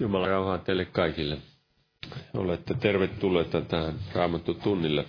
Jumala 0.00 0.26
rauhaa 0.28 0.58
teille 0.58 0.84
kaikille. 0.84 1.38
Olette 2.34 2.74
tervetulleita 2.74 3.60
tähän 3.60 3.94
Raamattu 4.14 4.54
tunnille. 4.54 5.04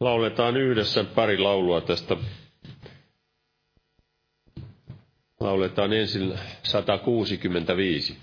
Lauletaan 0.00 0.56
yhdessä 0.56 1.04
pari 1.04 1.38
laulua 1.38 1.80
tästä. 1.80 2.16
Lauletaan 5.40 5.92
ensin 5.92 6.38
165. 6.62 8.18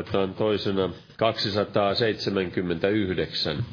lauletaan 0.00 0.34
toisena 0.34 0.90
279. 1.16 3.64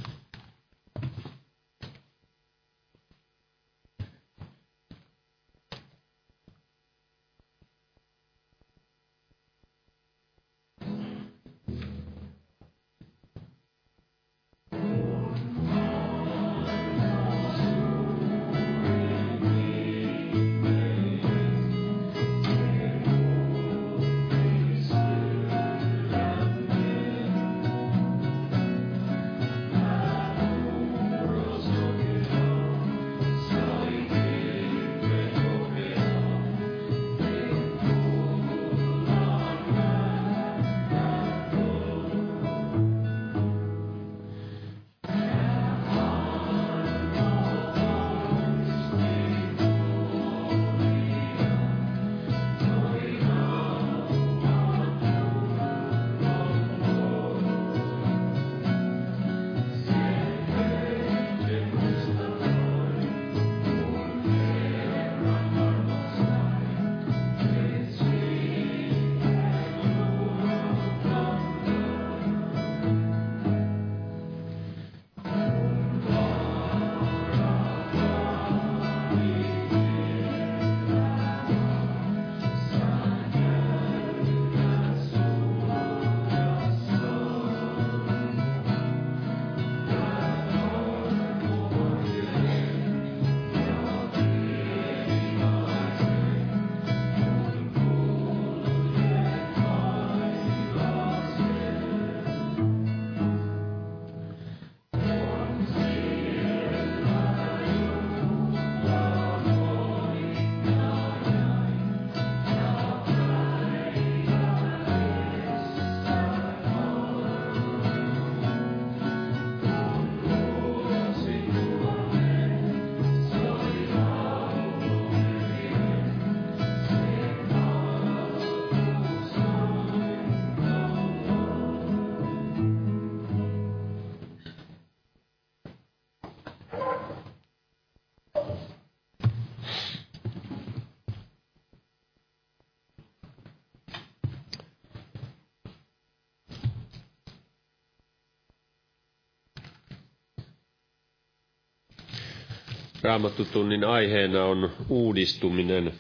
Raamattutunnin 153.04 153.84
aiheena 153.84 154.44
on 154.46 154.70
uudistuminen. 154.90 155.94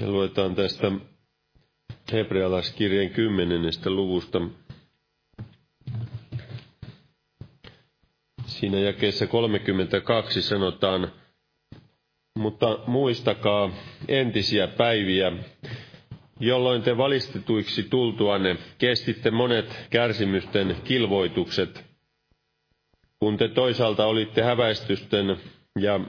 Ja 0.00 0.08
luetaan 0.10 0.54
tästä 0.54 0.92
hebrealaiskirjeen 2.12 3.10
kymmenennestä 3.10 3.90
luvusta. 3.90 4.40
Siinä 8.46 8.78
jakeessa 8.78 9.26
32 9.26 10.42
sanotaan, 10.42 11.12
mutta 12.38 12.78
muistakaa 12.86 13.70
entisiä 14.08 14.68
päiviä, 14.68 15.32
jolloin 16.40 16.82
te 16.82 16.96
valistetuiksi 16.96 17.82
tultuanne 17.82 18.56
kestitte 18.78 19.30
monet 19.30 19.86
kärsimysten 19.90 20.76
kilvoitukset, 20.84 21.89
kun 23.20 23.36
te 23.36 23.48
toisaalta 23.48 24.06
olitte 24.06 24.42
häväistysten 24.42 25.36
ja 25.78 26.00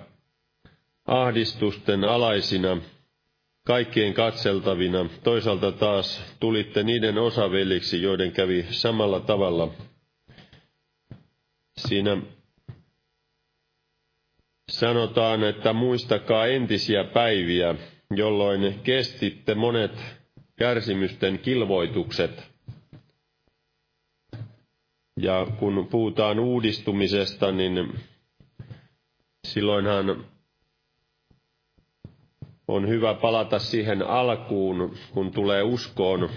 ahdistusten 1.05 2.03
alaisina, 2.03 2.77
kaikkien 3.65 4.13
katseltavina, 4.13 5.09
toisaalta 5.23 5.71
taas 5.71 6.21
tulitte 6.39 6.83
niiden 6.83 7.17
osaveliksi, 7.17 8.01
joiden 8.01 8.31
kävi 8.31 8.65
samalla 8.69 9.19
tavalla. 9.19 9.73
Siinä 11.77 12.17
sanotaan, 14.69 15.43
että 15.43 15.73
muistakaa 15.73 16.47
entisiä 16.47 17.03
päiviä, 17.03 17.75
jolloin 18.15 18.79
kestitte 18.83 19.55
monet 19.55 19.91
kärsimysten 20.55 21.39
kilvoitukset. 21.39 22.50
Ja 25.21 25.47
kun 25.59 25.87
puhutaan 25.91 26.39
uudistumisesta, 26.39 27.51
niin 27.51 27.93
silloinhan 29.47 30.25
on 32.67 32.87
hyvä 32.87 33.13
palata 33.13 33.59
siihen 33.59 34.01
alkuun, 34.07 34.95
kun 35.13 35.31
tulee 35.31 35.63
uskoon. 35.63 36.29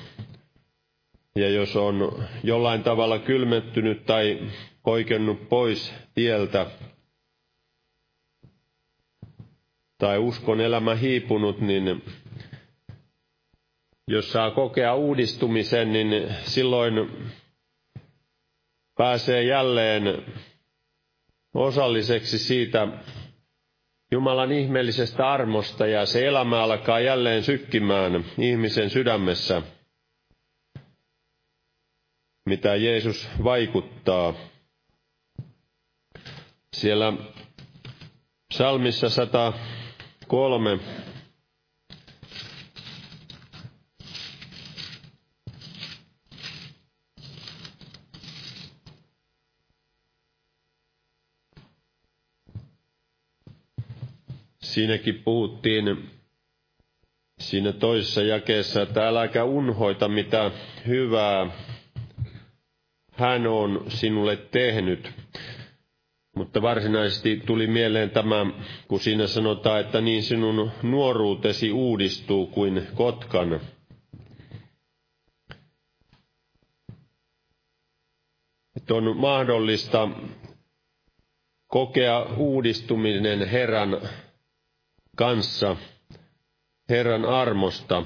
Ja 1.37 1.49
jos 1.51 1.77
on 1.77 2.25
jollain 2.43 2.83
tavalla 2.83 3.19
kylmettynyt 3.19 4.07
tai 4.07 4.39
poikennut 4.83 5.49
pois 5.49 5.95
tieltä, 6.15 6.67
tai 9.99 10.19
uskon 10.19 10.61
elämä 10.61 10.95
hiipunut, 10.95 11.61
niin 11.61 12.03
jos 14.09 14.33
saa 14.33 14.51
kokea 14.51 14.95
uudistumisen, 14.95 15.93
niin 15.93 16.35
silloin 16.43 16.95
pääsee 18.97 19.43
jälleen 19.43 20.03
osalliseksi 21.55 22.39
siitä 22.39 22.89
Jumalan 24.13 24.53
ihmeellisestä 24.53 25.33
armosta 25.33 25.87
ja 25.87 26.07
se 26.07 26.27
elämä 26.27 26.63
alkaa 26.63 27.01
jälleen 27.01 27.43
sykkimään 27.43 28.25
ihmisen 28.39 28.91
sydämessä, 28.91 29.63
mitä 32.47 32.75
Jeesus 32.77 33.29
vaikuttaa. 33.45 34.35
Siellä 36.73 37.13
psalmissa 38.55 39.11
103 39.11 40.79
Siinäkin 54.75 55.23
puhuttiin 55.25 56.11
siinä 57.39 57.73
toisessa 57.73 58.23
jakeessa, 58.23 58.83
että 58.83 59.09
äläkä 59.09 59.45
unhoita 59.45 60.09
mitä 60.09 60.51
hyvää 60.87 61.51
hän 63.13 63.47
on 63.47 63.85
sinulle 63.89 64.37
tehnyt. 64.37 65.11
Mutta 66.37 66.63
varsinaisesti 66.63 67.43
tuli 67.47 67.67
mieleen 67.67 68.11
tämä, 68.11 68.47
kun 68.89 69.01
siinä 69.01 69.27
sanotaan, 69.27 69.81
että 69.81 70.01
niin 70.01 70.23
sinun 70.23 70.71
nuoruutesi 70.83 71.73
uudistuu 71.73 72.47
kuin 72.47 72.87
kotkan. 72.95 73.61
Että 78.77 78.95
on 78.95 79.17
mahdollista 79.17 80.09
kokea 81.67 82.23
uudistuminen 82.37 83.49
Herran 83.49 84.01
kanssa 85.15 85.77
Herran 86.89 87.25
armosta, 87.25 88.03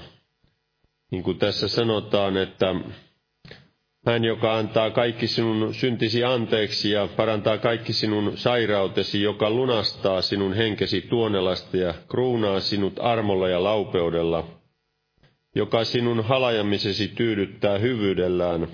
niin 1.11 1.23
kuin 1.23 1.39
tässä 1.39 1.69
sanotaan, 1.69 2.37
että 2.37 2.75
hän, 4.07 4.25
joka 4.25 4.57
antaa 4.57 4.91
kaikki 4.91 5.27
sinun 5.27 5.75
syntisi 5.75 6.25
anteeksi 6.25 6.91
ja 6.91 7.09
parantaa 7.17 7.59
kaikki 7.59 7.93
sinun 7.93 8.33
sairautesi, 8.37 9.23
joka 9.23 9.51
lunastaa 9.51 10.23
sinun 10.23 10.53
henkesi 10.53 11.01
tuonelasta 11.01 11.77
ja 11.77 11.95
kruunaa 12.09 12.61
sinut 12.61 12.93
armolla 13.01 13.49
ja 13.49 13.65
laupeudella, 13.65 14.45
joka 15.55 15.85
sinun 15.85 16.25
halajamisesi 16.25 17.09
tyydyttää 17.09 17.79
hyvyydellään, 17.79 18.69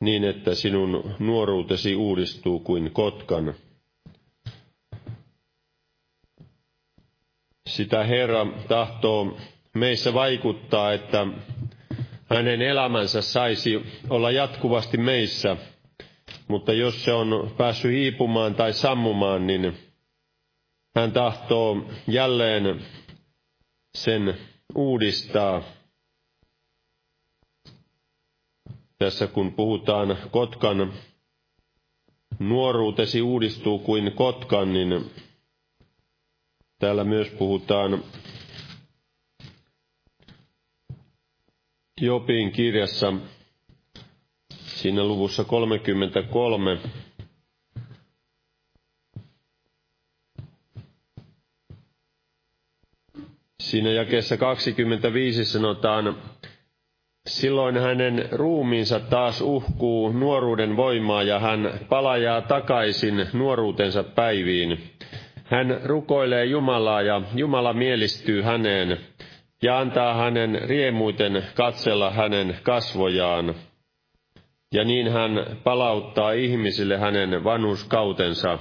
niin 0.00 0.24
että 0.24 0.54
sinun 0.54 1.14
nuoruutesi 1.18 1.96
uudistuu 1.96 2.60
kuin 2.60 2.90
kotkan. 2.92 3.54
Sitä 7.70 8.04
Herra 8.04 8.46
tahtoo 8.68 9.38
meissä 9.74 10.14
vaikuttaa, 10.14 10.92
että 10.92 11.26
hänen 12.26 12.62
elämänsä 12.62 13.22
saisi 13.22 13.82
olla 14.08 14.30
jatkuvasti 14.30 14.96
meissä, 14.96 15.56
mutta 16.48 16.72
jos 16.72 17.04
se 17.04 17.12
on 17.12 17.50
päässyt 17.56 17.92
hiipumaan 17.92 18.54
tai 18.54 18.72
sammumaan, 18.72 19.46
niin 19.46 19.78
hän 20.96 21.12
tahtoo 21.12 21.76
jälleen 22.08 22.80
sen 23.94 24.36
uudistaa. 24.74 25.62
Tässä 28.98 29.26
kun 29.26 29.52
puhutaan 29.52 30.18
kotkan 30.30 30.92
nuoruutesi 32.38 33.22
uudistuu 33.22 33.78
kuin 33.78 34.12
kotkan, 34.12 34.72
niin 34.72 35.10
Täällä 36.80 37.04
myös 37.04 37.28
puhutaan 37.30 38.04
Jopin 42.00 42.52
kirjassa 42.52 43.12
siinä 44.64 45.04
luvussa 45.04 45.44
33 45.44 46.78
Siinä 53.60 53.90
jakeessa 53.90 54.36
25 54.36 55.44
sanotaan, 55.44 56.16
silloin 57.28 57.78
hänen 57.78 58.28
ruumiinsa 58.32 59.00
taas 59.00 59.40
uhkuu 59.40 60.12
nuoruuden 60.12 60.76
voimaa 60.76 61.22
ja 61.22 61.38
hän 61.38 61.80
palajaa 61.88 62.40
takaisin 62.42 63.26
nuoruutensa 63.32 64.02
päiviin. 64.02 64.90
Hän 65.50 65.80
rukoilee 65.84 66.44
Jumalaa 66.44 67.02
ja 67.02 67.22
Jumala 67.34 67.72
mielistyy 67.72 68.42
häneen 68.42 68.98
ja 69.62 69.78
antaa 69.78 70.14
hänen 70.14 70.60
riemuiten 70.68 71.44
katsella 71.54 72.10
hänen 72.10 72.58
kasvojaan. 72.62 73.54
Ja 74.72 74.84
niin 74.84 75.12
hän 75.12 75.32
palauttaa 75.64 76.32
ihmisille 76.32 76.98
hänen 76.98 77.44
vanhuskautensa. 77.44 78.58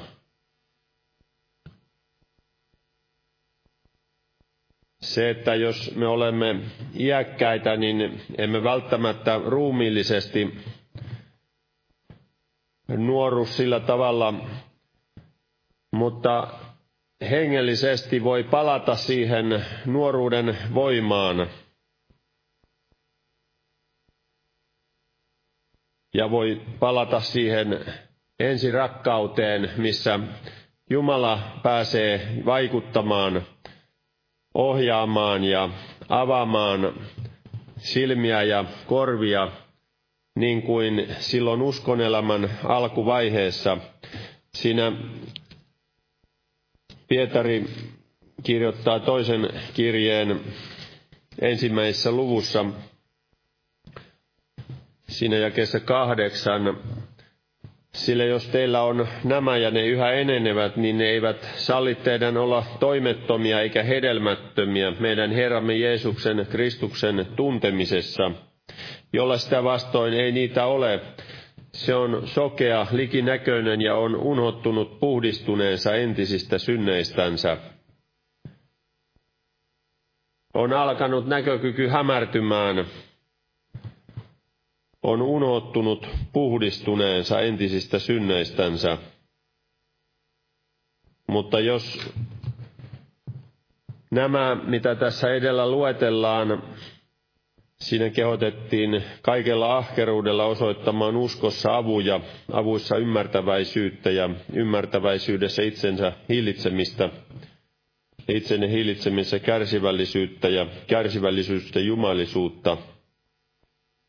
Se, 5.01 5.29
että 5.29 5.55
jos 5.55 5.95
me 5.95 6.07
olemme 6.07 6.55
iäkkäitä, 6.99 7.75
niin 7.77 8.21
emme 8.37 8.63
välttämättä 8.63 9.41
ruumiillisesti 9.45 10.57
nuoru 12.87 13.45
sillä 13.45 13.79
tavalla, 13.79 14.33
mutta 15.91 16.47
hengellisesti 17.21 18.23
voi 18.23 18.43
palata 18.43 18.95
siihen 18.95 19.65
nuoruuden 19.85 20.57
voimaan. 20.73 21.47
Ja 26.13 26.31
voi 26.31 26.61
palata 26.79 27.19
siihen 27.19 27.85
ensirakkauteen, 28.39 29.71
missä 29.77 30.19
Jumala 30.89 31.59
pääsee 31.63 32.27
vaikuttamaan, 32.45 33.41
ohjaamaan 34.53 35.43
ja 35.43 35.69
avaamaan 36.09 36.93
silmiä 37.77 38.43
ja 38.43 38.65
korvia 38.87 39.51
niin 40.35 40.61
kuin 40.61 41.15
silloin 41.19 41.61
uskonelämän 41.61 42.49
alkuvaiheessa. 42.63 43.77
Siinä 44.53 44.91
Pietari 47.09 47.65
kirjoittaa 48.43 48.99
toisen 48.99 49.49
kirjeen 49.73 50.39
ensimmäisessä 51.41 52.11
luvussa, 52.11 52.65
siinä 55.07 55.35
jakeessa 55.35 55.79
kahdeksan, 55.79 56.77
sillä 57.93 58.23
jos 58.23 58.47
teillä 58.47 58.81
on 58.81 59.07
nämä 59.23 59.57
ja 59.57 59.71
ne 59.71 59.85
yhä 59.85 60.11
enenevät, 60.11 60.75
niin 60.77 60.97
ne 60.97 61.05
eivät 61.05 61.49
salli 61.55 61.95
teidän 61.95 62.37
olla 62.37 62.63
toimettomia 62.79 63.61
eikä 63.61 63.83
hedelmättömiä 63.83 64.91
meidän 64.99 65.31
Herramme 65.31 65.75
Jeesuksen 65.75 66.47
Kristuksen 66.49 67.25
tuntemisessa, 67.35 68.31
jolla 69.13 69.37
sitä 69.37 69.63
vastoin 69.63 70.13
ei 70.13 70.31
niitä 70.31 70.65
ole. 70.65 71.01
Se 71.73 71.95
on 71.95 72.27
sokea, 72.27 72.87
likinäköinen 72.91 73.81
ja 73.81 73.95
on 73.95 74.15
unhottunut 74.15 74.99
puhdistuneensa 74.99 75.95
entisistä 75.95 76.57
synneistänsä. 76.57 77.57
On 80.53 80.73
alkanut 80.73 81.27
näkökyky 81.27 81.87
hämärtymään, 81.87 82.85
on 85.03 85.21
unohtunut 85.21 86.07
puhdistuneensa 86.33 87.39
entisistä 87.41 87.99
synneistänsä. 87.99 88.97
Mutta 91.27 91.59
jos 91.59 92.13
nämä, 94.11 94.55
mitä 94.55 94.95
tässä 94.95 95.33
edellä 95.33 95.71
luetellaan, 95.71 96.63
siinä 97.83 98.09
kehotettiin 98.09 99.03
kaikella 99.21 99.77
ahkeruudella 99.77 100.45
osoittamaan 100.45 101.15
uskossa 101.17 101.77
avuja, 101.77 102.19
avuissa 102.51 102.97
ymmärtäväisyyttä 102.97 104.09
ja 104.11 104.29
ymmärtäväisyydessä 104.53 105.61
itsensä 105.61 106.13
hillitsemistä, 106.29 107.09
itsenne 108.27 108.69
hillitsemisessä 108.71 109.39
kärsivällisyyttä 109.39 110.49
ja 110.49 110.67
kärsivällisyyttä 110.87 111.79
jumalisuutta– 111.79 112.77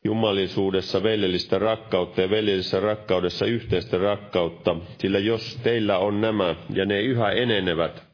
jumalisuudessa 0.05 1.03
veljellistä 1.03 1.59
rakkautta 1.59 2.21
ja 2.21 2.29
veljellisessä 2.29 2.79
rakkaudessa 2.79 3.45
yhteistä 3.45 3.97
rakkautta, 3.97 4.75
sillä 4.97 5.19
jos 5.19 5.59
teillä 5.63 5.97
on 5.97 6.21
nämä 6.21 6.55
ja 6.73 6.85
ne 6.85 7.01
yhä 7.01 7.29
enenevät, 7.31 8.10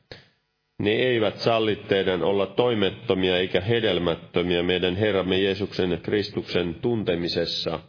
ne 0.79 0.91
eivät 0.91 1.38
salli 1.38 1.75
teidän 1.75 2.24
olla 2.24 2.46
toimettomia 2.46 3.38
eikä 3.38 3.62
hedelmättömiä 3.62 4.63
meidän 4.63 4.96
Herramme 4.96 5.39
Jeesuksen 5.39 6.00
Kristuksen 6.03 6.75
tuntemisessa. 6.75 7.79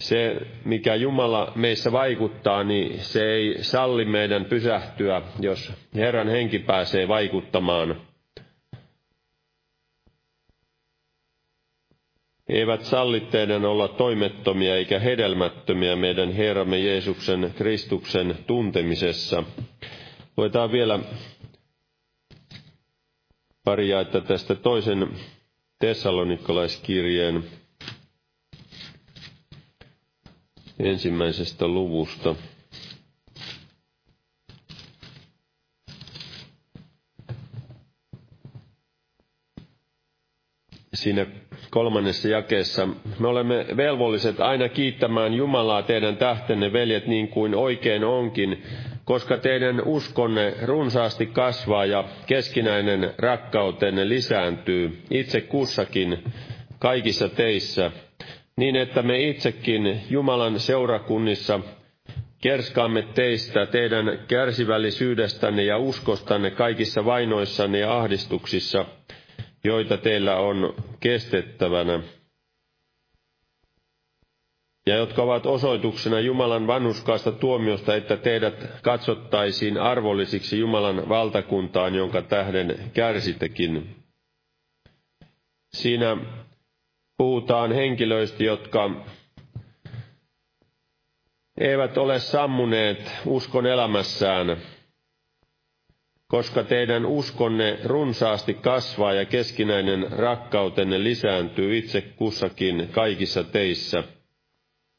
Se, 0.00 0.36
mikä 0.64 0.94
Jumala 0.94 1.52
meissä 1.54 1.92
vaikuttaa, 1.92 2.64
niin 2.64 2.98
se 3.00 3.24
ei 3.24 3.64
salli 3.64 4.04
meidän 4.04 4.44
pysähtyä, 4.44 5.22
jos 5.40 5.72
Herran 5.94 6.28
henki 6.28 6.58
pääsee 6.58 7.08
vaikuttamaan 7.08 8.00
eivät 12.48 12.84
salli 12.84 13.20
teidän 13.20 13.64
olla 13.64 13.88
toimettomia 13.88 14.76
eikä 14.76 14.98
hedelmättömiä 14.98 15.96
meidän 15.96 16.32
Herramme 16.32 16.78
Jeesuksen 16.78 17.54
Kristuksen 17.56 18.38
tuntemisessa. 18.46 19.44
Luetaan 20.36 20.72
vielä 20.72 20.98
pari 23.64 23.88
jaetta 23.88 24.20
tästä 24.20 24.54
toisen 24.54 25.08
tessalonikalaiskirjeen 25.78 27.44
ensimmäisestä 30.78 31.68
luvusta. 31.68 32.34
Siinä 40.94 41.26
kolmannessa 41.74 42.28
jakeessa. 42.28 42.88
Me 43.18 43.28
olemme 43.28 43.66
velvolliset 43.76 44.40
aina 44.40 44.68
kiittämään 44.68 45.34
Jumalaa 45.34 45.82
teidän 45.82 46.16
tähtenne, 46.16 46.72
veljet, 46.72 47.06
niin 47.06 47.28
kuin 47.28 47.54
oikein 47.54 48.04
onkin, 48.04 48.62
koska 49.04 49.36
teidän 49.38 49.82
uskonne 49.84 50.54
runsaasti 50.62 51.26
kasvaa 51.26 51.84
ja 51.86 52.04
keskinäinen 52.26 53.10
rakkautenne 53.18 54.08
lisääntyy 54.08 54.98
itse 55.10 55.40
kussakin 55.40 56.24
kaikissa 56.78 57.28
teissä, 57.28 57.90
niin 58.56 58.76
että 58.76 59.02
me 59.02 59.20
itsekin 59.20 60.00
Jumalan 60.10 60.60
seurakunnissa 60.60 61.60
kerskaamme 62.42 63.02
teistä, 63.14 63.66
teidän 63.66 64.18
kärsivällisyydestänne 64.28 65.64
ja 65.64 65.78
uskostanne 65.78 66.50
kaikissa 66.50 67.04
vainoissanne 67.04 67.78
ja 67.78 67.96
ahdistuksissa– 67.98 68.84
joita 69.64 69.96
teillä 69.96 70.36
on 70.36 70.74
kestettävänä, 71.00 72.00
ja 74.86 74.96
jotka 74.96 75.22
ovat 75.22 75.46
osoituksena 75.46 76.20
Jumalan 76.20 76.66
vanhuskaasta 76.66 77.32
tuomiosta, 77.32 77.96
että 77.96 78.16
teidät 78.16 78.66
katsottaisiin 78.82 79.78
arvollisiksi 79.78 80.58
Jumalan 80.58 81.08
valtakuntaan, 81.08 81.94
jonka 81.94 82.22
tähden 82.22 82.90
kärsitekin. 82.94 83.96
Siinä 85.74 86.16
puhutaan 87.16 87.72
henkilöistä, 87.72 88.44
jotka 88.44 88.90
eivät 91.60 91.98
ole 91.98 92.18
sammuneet 92.18 93.12
uskon 93.26 93.66
elämässään, 93.66 94.56
koska 96.34 96.64
teidän 96.64 97.06
uskonne 97.06 97.78
runsaasti 97.84 98.54
kasvaa 98.54 99.12
ja 99.12 99.24
keskinäinen 99.24 100.12
rakkautenne 100.12 101.04
lisääntyy 101.04 101.78
itse 101.78 102.00
kussakin 102.00 102.88
kaikissa 102.92 103.44
teissä. 103.44 104.04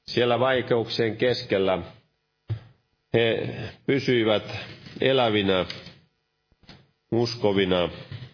Siellä 0.08 0.40
vaikeuksien 0.40 1.18
keskellä 1.18 1.80
he 3.14 3.56
pysyivät 3.86 4.58
elävinä, 5.02 5.66
uskovina. 7.12 7.90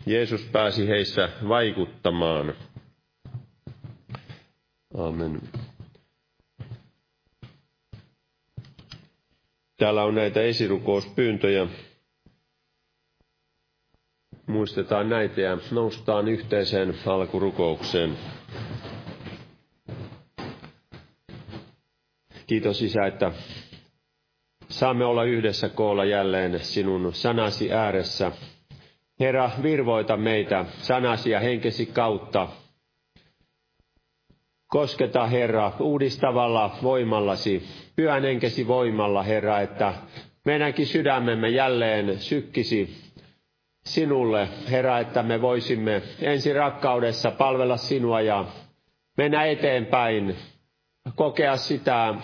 Jeesus 0.06 0.42
pääsi 0.52 0.88
heissä 0.88 1.30
vaikuttamaan. 1.48 2.54
Amen. 4.98 5.42
Täällä 9.78 10.04
on 10.04 10.16
näitä 10.16 10.42
esirukouspyyntöjä 10.42 11.68
muistetaan 14.52 15.10
näitä 15.10 15.42
ja 15.42 15.58
noustaan 15.72 16.28
yhteiseen 16.28 16.96
alkurukoukseen. 17.06 18.18
Kiitos 22.48 22.82
Isä, 22.82 23.06
että 23.06 23.32
saamme 24.70 25.06
olla 25.06 25.24
yhdessä 25.24 25.70
koolla 25.70 26.06
jälleen 26.06 26.60
sinun 26.60 27.14
sanasi 27.14 27.74
ääressä. 27.74 28.32
Herra, 29.20 29.52
virvoita 29.64 30.18
meitä 30.18 30.66
sanasi 30.78 31.30
ja 31.30 31.40
henkesi 31.40 31.86
kautta. 31.86 32.48
Kosketa, 34.68 35.28
Herra, 35.28 35.72
uudistavalla 35.80 36.76
voimallasi, 36.84 37.64
pyhän 37.96 38.24
henkesi 38.24 38.68
voimalla, 38.68 39.24
Herra, 39.24 39.60
että 39.62 39.94
meidänkin 40.46 40.88
sydämemme 40.88 41.50
jälleen 41.50 42.20
sykkisi 42.20 43.11
sinulle, 43.84 44.48
Herra, 44.72 45.00
että 45.00 45.24
me 45.24 45.42
voisimme 45.42 46.02
ensi 46.22 46.54
rakkaudessa 46.54 47.32
palvella 47.32 47.78
sinua 47.78 48.22
ja 48.22 48.46
mennä 49.18 49.46
eteenpäin, 49.46 50.36
kokea 51.16 51.58
sitä 51.58 52.16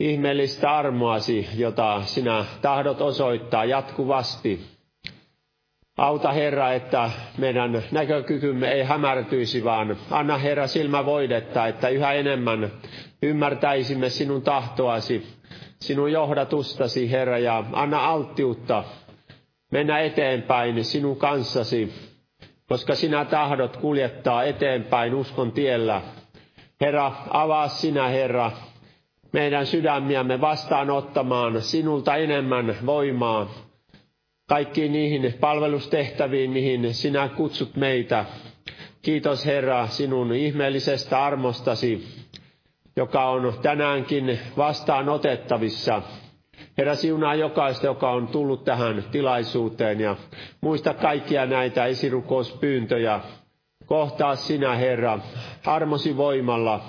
ihmeellistä 0.00 0.76
armoasi, 0.76 1.48
jota 1.56 2.02
sinä 2.02 2.44
tahdot 2.62 3.00
osoittaa 3.00 3.64
jatkuvasti. 3.64 4.78
Auta 5.96 6.32
Herra, 6.32 6.72
että 6.72 7.10
meidän 7.38 7.82
näkökykymme 7.92 8.72
ei 8.72 8.82
hämärtyisi, 8.82 9.64
vaan 9.64 9.96
anna 10.10 10.38
Herra 10.38 10.66
silmävoidetta, 10.66 11.66
että 11.66 11.88
yhä 11.88 12.12
enemmän 12.12 12.72
ymmärtäisimme 13.22 14.08
sinun 14.08 14.42
tahtoasi, 14.42 15.26
sinun 15.80 16.12
johdatustasi, 16.12 17.10
Herra, 17.10 17.38
ja 17.38 17.64
anna 17.72 18.06
alttiutta 18.06 18.84
mennä 19.70 19.98
eteenpäin 20.00 20.84
sinun 20.84 21.16
kanssasi, 21.16 21.92
koska 22.68 22.94
sinä 22.94 23.24
tahdot 23.24 23.76
kuljettaa 23.76 24.44
eteenpäin 24.44 25.14
uskon 25.14 25.52
tiellä. 25.52 26.02
Herra, 26.80 27.12
avaa 27.30 27.68
sinä, 27.68 28.08
Herra, 28.08 28.52
meidän 29.32 29.66
sydämiämme 29.66 30.40
vastaanottamaan 30.40 31.62
sinulta 31.62 32.16
enemmän 32.16 32.76
voimaa 32.86 33.50
kaikkiin 34.48 34.92
niihin 34.92 35.34
palvelustehtäviin, 35.40 36.50
mihin 36.50 36.94
sinä 36.94 37.28
kutsut 37.28 37.76
meitä. 37.76 38.24
Kiitos 39.02 39.46
Herra 39.46 39.86
sinun 39.86 40.32
ihmeellisestä 40.32 41.24
armostasi, 41.24 42.08
joka 42.96 43.30
on 43.30 43.54
tänäänkin 43.62 44.38
vastaanotettavissa. 44.56 46.02
Herra 46.78 46.94
siunaa 46.94 47.34
jokaista, 47.34 47.86
joka 47.86 48.10
on 48.10 48.28
tullut 48.28 48.64
tähän 48.64 49.04
tilaisuuteen 49.10 50.00
ja 50.00 50.16
muista 50.60 50.94
kaikkia 50.94 51.46
näitä 51.46 51.84
esirukouspyyntöjä. 51.84 53.20
Kohtaa 53.86 54.36
sinä, 54.36 54.74
Herra, 54.74 55.18
armosi 55.66 56.16
voimalla, 56.16 56.80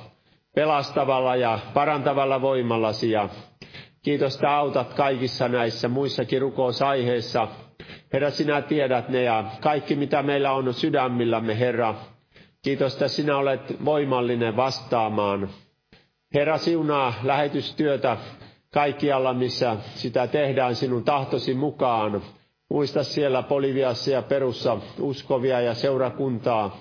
pelastavalla 0.56 1.36
ja 1.36 1.60
parantavalla 1.74 2.42
voimallasi 2.42 3.12
ja 3.12 3.30
kiitos, 4.02 4.36
että 4.36 4.52
autat 4.52 4.94
kaikissa 4.94 5.48
näissä 5.48 5.88
muissakin 5.88 6.42
rukousaiheissa. 6.42 7.48
Herra, 8.14 8.30
sinä 8.30 8.62
tiedät 8.62 9.10
ne 9.10 9.24
ja 9.24 9.44
kaikki 9.62 9.96
mitä 9.96 10.24
meillä 10.24 10.52
on 10.52 10.74
sydämillämme, 10.74 11.60
Herra. 11.60 11.96
Kiitos, 12.62 12.94
että 12.94 13.08
sinä 13.08 13.38
olet 13.38 13.86
voimallinen 13.86 14.56
vastaamaan. 14.56 15.50
Herra, 16.34 16.58
siunaa 16.58 17.14
lähetystyötä 17.24 18.18
kaikkialla, 18.74 19.34
missä 19.34 19.78
sitä 19.96 20.28
tehdään 20.28 20.76
sinun 20.76 21.04
tahtosi 21.04 21.54
mukaan. 21.54 22.22
Muista 22.70 23.04
siellä 23.04 23.42
Poliviassa 23.44 24.12
ja 24.12 24.22
Perussa 24.22 24.78
uskovia 25.00 25.62
ja 25.62 25.74
seurakuntaa. 25.74 26.78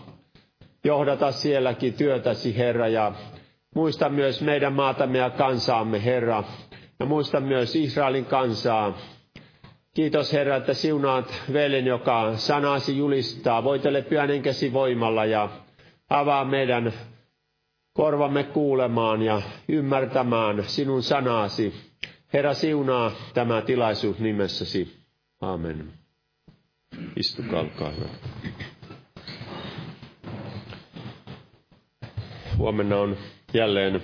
Johdata 0.85 1.33
sielläkin 1.33 1.95
työtäsi, 1.95 2.57
Herra, 2.57 2.89
ja 2.89 3.13
muista 3.75 4.09
myös 4.09 4.43
meidän 4.43 4.73
maatamme 4.73 5.19
ja 5.19 5.31
kansaamme, 5.31 6.05
Herra. 6.05 6.45
Ja 7.01 7.07
muista 7.07 7.41
myös 7.41 7.77
Israelin 7.77 8.25
kansaa. 8.25 8.99
Kiitos 9.95 10.33
Herra, 10.33 10.57
että 10.57 10.75
siunaat 10.75 11.43
veljen, 11.53 11.87
joka 11.87 12.33
sanasi 12.37 12.99
julistaa. 12.99 13.65
Voitele 13.65 14.03
pyhän 14.03 14.29
voimalla 14.73 15.25
ja 15.25 15.49
avaa 16.11 16.45
meidän 16.45 16.93
korvamme 17.99 18.45
kuulemaan 18.45 19.23
ja 19.23 19.43
ymmärtämään 19.69 20.65
sinun 20.65 21.03
sanasi. 21.03 21.75
Herra 22.33 22.55
siunaa 22.55 23.13
tämä 23.35 23.63
tilaisuus 23.63 24.19
nimessäsi. 24.19 24.97
Amen. 25.41 25.93
Istukaa, 27.17 27.61
olkaa 27.61 27.91
hyvä. 27.91 28.09
Huomenna 32.57 32.97
on 32.97 33.17
jälleen 33.55 34.01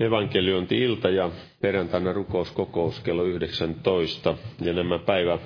evankeliointi-ilta 0.00 1.10
ja 1.10 1.30
perjantaina 1.60 2.12
rukouskokous 2.12 3.00
kello 3.00 3.22
19. 3.24 4.34
Ja 4.60 4.72
nämä 4.72 4.98
päivä 4.98 5.38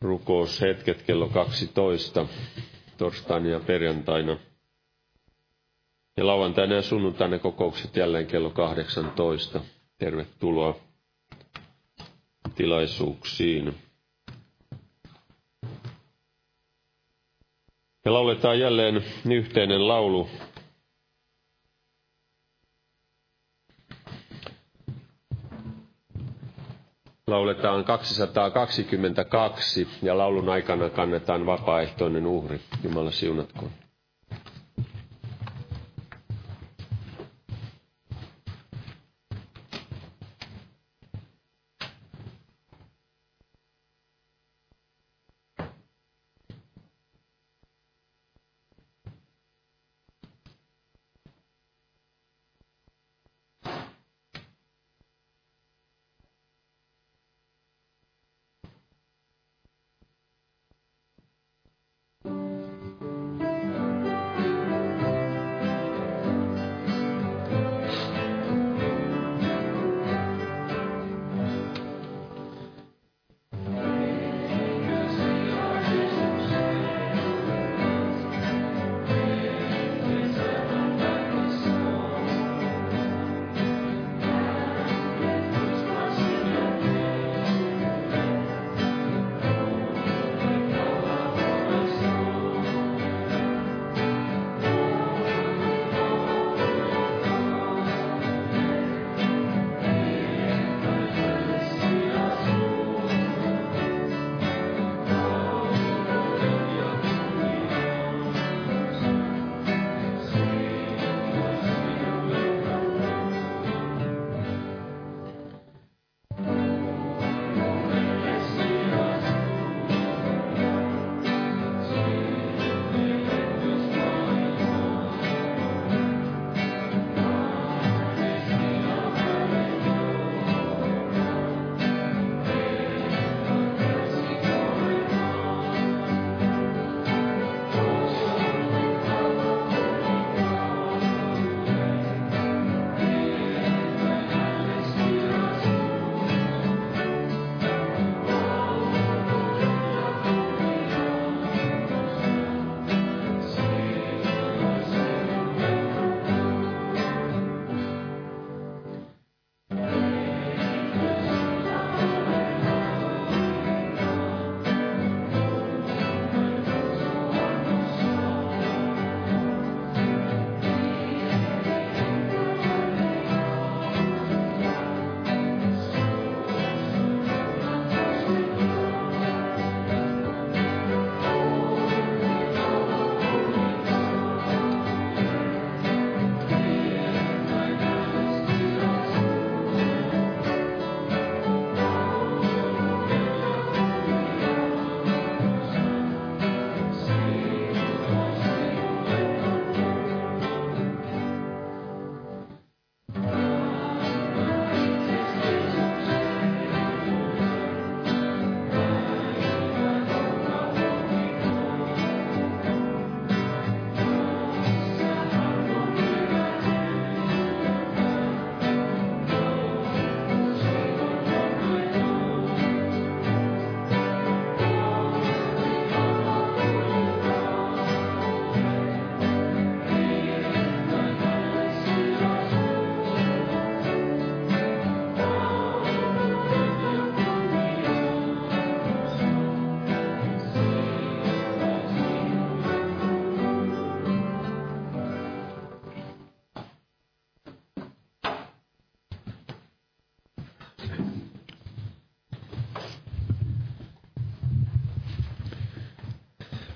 rukoushetket 0.00 1.02
kello 1.02 1.28
12 1.28 2.26
torstaina 2.98 3.48
ja 3.48 3.60
perjantaina. 3.60 4.36
Ja 6.16 6.26
lauantaina 6.26 6.74
ja 6.74 6.82
sunnuntaina 6.82 7.38
kokoukset 7.38 7.96
jälleen 7.96 8.26
kello 8.26 8.50
18. 8.50 9.60
Tervetuloa 9.98 10.76
tilaisuuksiin. 12.54 13.74
Ja 18.04 18.12
lauletaan 18.12 18.58
jälleen 18.60 19.04
yhteinen 19.30 19.88
laulu. 19.88 20.28
Lauletaan 27.26 27.84
222 27.84 29.88
ja 30.02 30.18
laulun 30.18 30.48
aikana 30.48 30.90
kannetaan 30.90 31.46
vapaaehtoinen 31.46 32.26
uhri. 32.26 32.60
Jumala 32.84 33.10
siunatkoon. 33.10 33.70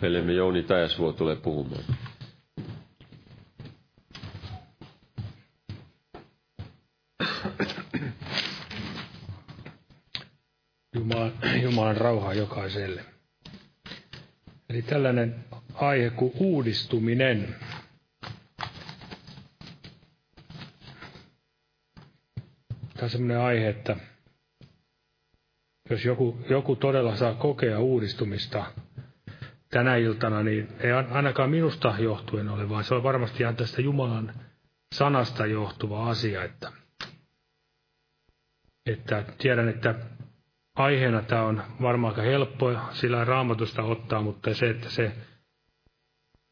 Veljemme 0.07 0.33
Jouni 0.33 0.63
Täjäsvuo 0.63 1.13
tulee 1.13 1.37
puhumaan. 1.37 1.85
Jumalan, 10.95 11.33
Jumalan 11.63 11.97
rauhaa 11.97 12.35
jokaiselle. 12.35 13.05
Eli 14.71 14.83
tällainen 14.83 15.45
aihe 15.75 16.11
kuin 16.11 16.33
uudistuminen. 16.35 17.57
Tämä 22.95 23.03
on 23.03 23.11
sellainen 23.11 23.41
aihe, 23.41 23.69
että 23.69 23.97
jos 25.91 26.05
joku, 26.05 26.39
joku 26.51 26.77
todella 26.77 27.17
saa 27.17 27.35
kokea 27.35 27.79
uudistumista 27.81 28.65
tänä 29.71 29.97
iltana, 29.97 30.43
niin 30.43 30.69
ei 30.81 30.93
ainakaan 30.93 31.51
minusta 31.51 31.95
johtuen 31.99 32.49
ole, 32.49 32.69
vaan 32.69 32.85
se 32.85 32.95
on 32.95 33.03
varmasti 33.03 33.43
ihan 33.43 33.57
tästä 33.57 33.83
Jumalan 33.83 34.35
sanasta 34.95 35.47
johtuva 35.47 36.11
asia, 36.11 36.45
että, 36.45 36.73
että 38.87 39.25
tiedän, 39.39 39.69
että 39.69 39.95
aiheena 40.77 41.23
tämä 41.23 41.43
on 41.43 41.63
varmaan 41.83 42.13
aika 42.13 42.23
helppo 42.23 42.73
sillä 42.91 43.25
raamatusta 43.25 43.83
ottaa, 43.83 44.23
mutta 44.23 44.55
se, 44.55 44.71
että 44.71 44.91
se 44.91 45.13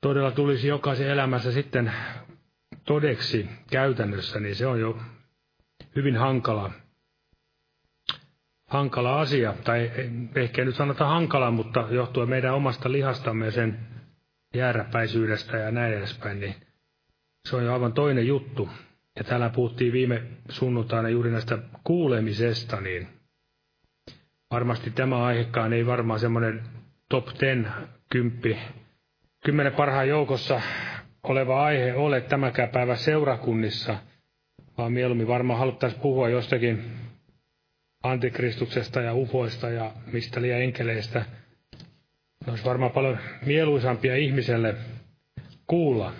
todella 0.00 0.30
tulisi 0.30 0.68
jokaisen 0.68 1.08
elämässä 1.08 1.52
sitten 1.52 1.92
todeksi 2.84 3.48
käytännössä, 3.70 4.40
niin 4.40 4.56
se 4.56 4.66
on 4.66 4.80
jo 4.80 4.98
hyvin 5.96 6.16
hankala, 6.16 6.70
hankala 8.66 9.20
asia. 9.20 9.54
Tai 9.64 9.90
ehkä 10.34 10.64
nyt 10.64 10.74
sanota 10.74 11.06
hankala, 11.06 11.50
mutta 11.50 11.86
johtuen 11.90 12.28
meidän 12.28 12.54
omasta 12.54 12.92
lihastamme 12.92 13.44
ja 13.44 13.50
sen 13.50 13.78
jääräpäisyydestä 14.54 15.56
ja 15.56 15.70
näin 15.70 15.94
edespäin, 15.94 16.40
niin 16.40 16.54
se 17.48 17.56
on 17.56 17.64
jo 17.64 17.72
aivan 17.72 17.92
toinen 17.92 18.26
juttu. 18.26 18.68
Ja 19.16 19.24
täällä 19.24 19.50
puhuttiin 19.50 19.92
viime 19.92 20.22
sunnuntaina 20.48 21.08
juuri 21.08 21.30
näistä 21.30 21.58
kuulemisesta, 21.84 22.80
niin 22.80 23.08
varmasti 24.50 24.90
tämä 24.90 25.24
aihekaan 25.24 25.72
ei 25.72 25.86
varmaan 25.86 26.20
semmoinen 26.20 26.62
top 27.08 27.26
10 27.38 27.72
kymppi, 28.10 28.58
kymmenen 29.44 29.72
parhaan 29.72 30.08
joukossa 30.08 30.60
oleva 31.22 31.64
aihe 31.64 31.94
ole 31.94 32.20
tämäkään 32.20 32.68
päivä 32.68 32.96
seurakunnissa, 32.96 33.96
vaan 34.78 34.92
mieluummin 34.92 35.28
varmaan 35.28 35.58
haluttaisiin 35.58 36.02
puhua 36.02 36.28
jostakin 36.28 36.84
antikristuksesta 38.04 39.00
ja 39.00 39.14
ufoista 39.14 39.68
ja 39.70 39.92
mistä 40.12 40.42
liian 40.42 40.62
enkeleistä. 40.62 41.18
Ne 42.46 42.50
olisi 42.50 42.64
varmaan 42.64 42.90
paljon 42.92 43.18
mieluisampia 43.46 44.16
ihmiselle 44.16 44.74
kuulla. 45.66 46.12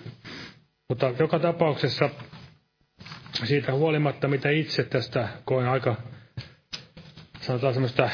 Mutta 0.89 1.13
joka 1.19 1.39
tapauksessa 1.39 2.09
siitä 3.43 3.73
huolimatta, 3.73 4.27
mitä 4.27 4.49
itse 4.49 4.83
tästä 4.83 5.29
koen 5.45 5.67
aika 5.67 5.95
sanotaan 7.41 7.73
semmoista 7.73 8.09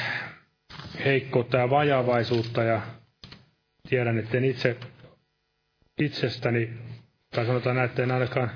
heikkoutta 1.06 1.58
ja 1.58 1.70
vajavaisuutta 1.70 2.64
ja 2.64 2.82
tiedän, 3.90 4.18
että 4.20 4.38
en 4.38 4.46
itse 4.46 4.78
itsestäni, 6.00 6.70
tai 7.36 7.46
sanotaan 7.46 7.76
näin, 7.76 7.90
että 7.90 8.04
en 8.04 8.12
ainakaan 8.12 8.52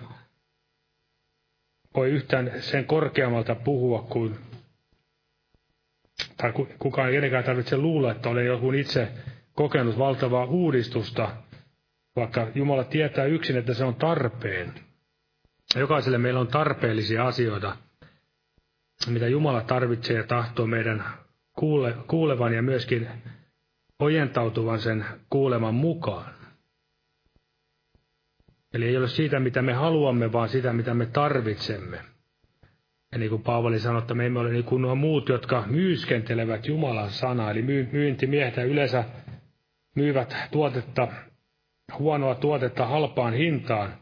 voi 1.95 2.09
yhtään 2.09 2.51
sen 2.59 2.85
korkeammalta 2.85 3.55
puhua 3.55 4.01
kuin, 4.01 4.35
tai 6.37 6.53
kukaan 6.79 7.07
ei 7.07 7.13
kenenkään 7.13 7.43
tarvitse 7.43 7.77
luulla, 7.77 8.11
että 8.11 8.29
olen 8.29 8.45
joku 8.45 8.71
itse 8.71 9.11
kokenut 9.53 9.97
valtavaa 9.97 10.45
uudistusta, 10.45 11.29
vaikka 12.15 12.47
Jumala 12.55 12.83
tietää 12.83 13.25
yksin, 13.25 13.57
että 13.57 13.73
se 13.73 13.83
on 13.83 13.95
tarpeen. 13.95 14.73
Jokaiselle 15.75 16.17
meillä 16.17 16.39
on 16.39 16.47
tarpeellisia 16.47 17.27
asioita, 17.27 17.77
mitä 19.07 19.27
Jumala 19.27 19.61
tarvitsee 19.61 20.17
ja 20.17 20.23
tahtoo 20.23 20.67
meidän 20.67 21.03
kuule, 21.59 21.95
kuulevan 22.07 22.53
ja 22.53 22.61
myöskin 22.61 23.07
ojentautuvan 23.99 24.79
sen 24.79 25.05
kuuleman 25.29 25.75
mukaan. 25.75 26.33
Eli 28.73 28.85
ei 28.87 28.97
ole 28.97 29.07
siitä, 29.07 29.39
mitä 29.39 29.61
me 29.61 29.73
haluamme, 29.73 30.31
vaan 30.31 30.49
sitä, 30.49 30.73
mitä 30.73 30.93
me 30.93 31.05
tarvitsemme. 31.05 32.14
Ja 33.11 33.17
niin 33.17 33.29
kuin 33.29 33.43
Paavali 33.43 33.79
sanoi, 33.79 34.01
että 34.01 34.13
me 34.13 34.25
emme 34.25 34.39
ole 34.39 34.51
niin 34.51 34.63
kuin 34.63 34.81
nuo 34.81 34.95
muut, 34.95 35.29
jotka 35.29 35.63
myyskentelevät 35.67 36.67
Jumalan 36.67 37.09
sanaa. 37.09 37.51
Eli 37.51 37.61
myyntimiehet 37.91 38.57
yleensä 38.57 39.03
myyvät 39.95 40.35
tuotetta, 40.51 41.07
huonoa 41.99 42.35
tuotetta 42.35 42.85
halpaan 42.85 43.33
hintaan. 43.33 43.93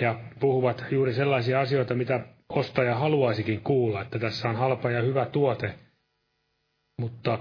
Ja 0.00 0.20
puhuvat 0.40 0.84
juuri 0.90 1.12
sellaisia 1.12 1.60
asioita, 1.60 1.94
mitä 1.94 2.20
ostaja 2.48 2.94
haluaisikin 2.94 3.60
kuulla, 3.60 4.02
että 4.02 4.18
tässä 4.18 4.48
on 4.48 4.56
halpa 4.56 4.90
ja 4.90 5.02
hyvä 5.02 5.26
tuote, 5.26 5.74
mutta 6.98 7.38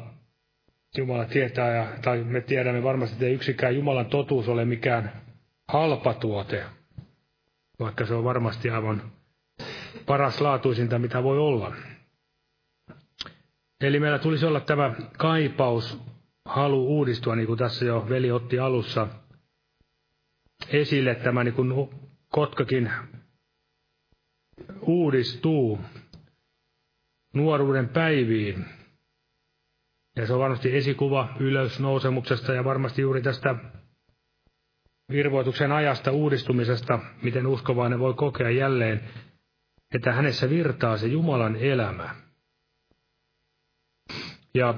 Jumala 0.97 1.25
tietää, 1.25 1.75
ja, 1.75 1.87
tai 2.01 2.23
me 2.23 2.41
tiedämme 2.41 2.83
varmasti, 2.83 3.15
että 3.15 3.25
ei 3.25 3.33
yksikään 3.33 3.75
Jumalan 3.75 4.05
totuus 4.05 4.47
ole 4.49 4.65
mikään 4.65 5.21
halpa 5.67 6.13
tuote, 6.13 6.63
vaikka 7.79 8.05
se 8.05 8.13
on 8.13 8.23
varmasti 8.23 8.69
aivan 8.69 9.11
paras 10.09 10.41
laatuisinta, 10.41 10.99
mitä 10.99 11.23
voi 11.23 11.37
olla. 11.37 11.75
Eli 13.81 13.99
meillä 13.99 14.19
tulisi 14.19 14.45
olla 14.45 14.59
tämä 14.59 14.95
kaipaus, 15.17 16.01
halu 16.45 16.87
uudistua, 16.87 17.35
niin 17.35 17.47
kuin 17.47 17.59
tässä 17.59 17.85
jo 17.85 18.05
veli 18.09 18.31
otti 18.31 18.59
alussa 18.59 19.07
esille, 20.67 21.15
tämä 21.15 21.43
niin 21.43 21.53
kuin 21.53 21.73
Kotkakin 22.29 22.91
uudistuu 24.81 25.79
nuoruuden 27.33 27.89
päiviin. 27.89 28.65
Ja 30.15 30.27
se 30.27 30.33
on 30.33 30.39
varmasti 30.39 30.75
esikuva 30.77 31.29
ylösnousemuksesta 31.39 32.53
ja 32.53 32.63
varmasti 32.63 33.01
juuri 33.01 33.21
tästä 33.21 33.55
virvoituksen 35.11 35.71
ajasta 35.71 36.11
uudistumisesta, 36.11 36.99
miten 37.21 37.47
uskovainen 37.47 37.99
voi 37.99 38.13
kokea 38.13 38.49
jälleen, 38.49 39.09
että 39.93 40.13
hänessä 40.13 40.49
virtaa 40.49 40.97
se 40.97 41.07
Jumalan 41.07 41.55
elämä. 41.55 42.15
Ja 44.53 44.73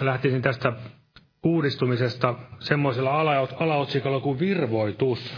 lähtisin 0.00 0.42
tästä 0.42 0.72
uudistumisesta 1.42 2.34
semmoisella 2.60 3.20
alaotsikolla 3.58 4.20
kuin 4.20 4.38
virvoitus. 4.38 5.34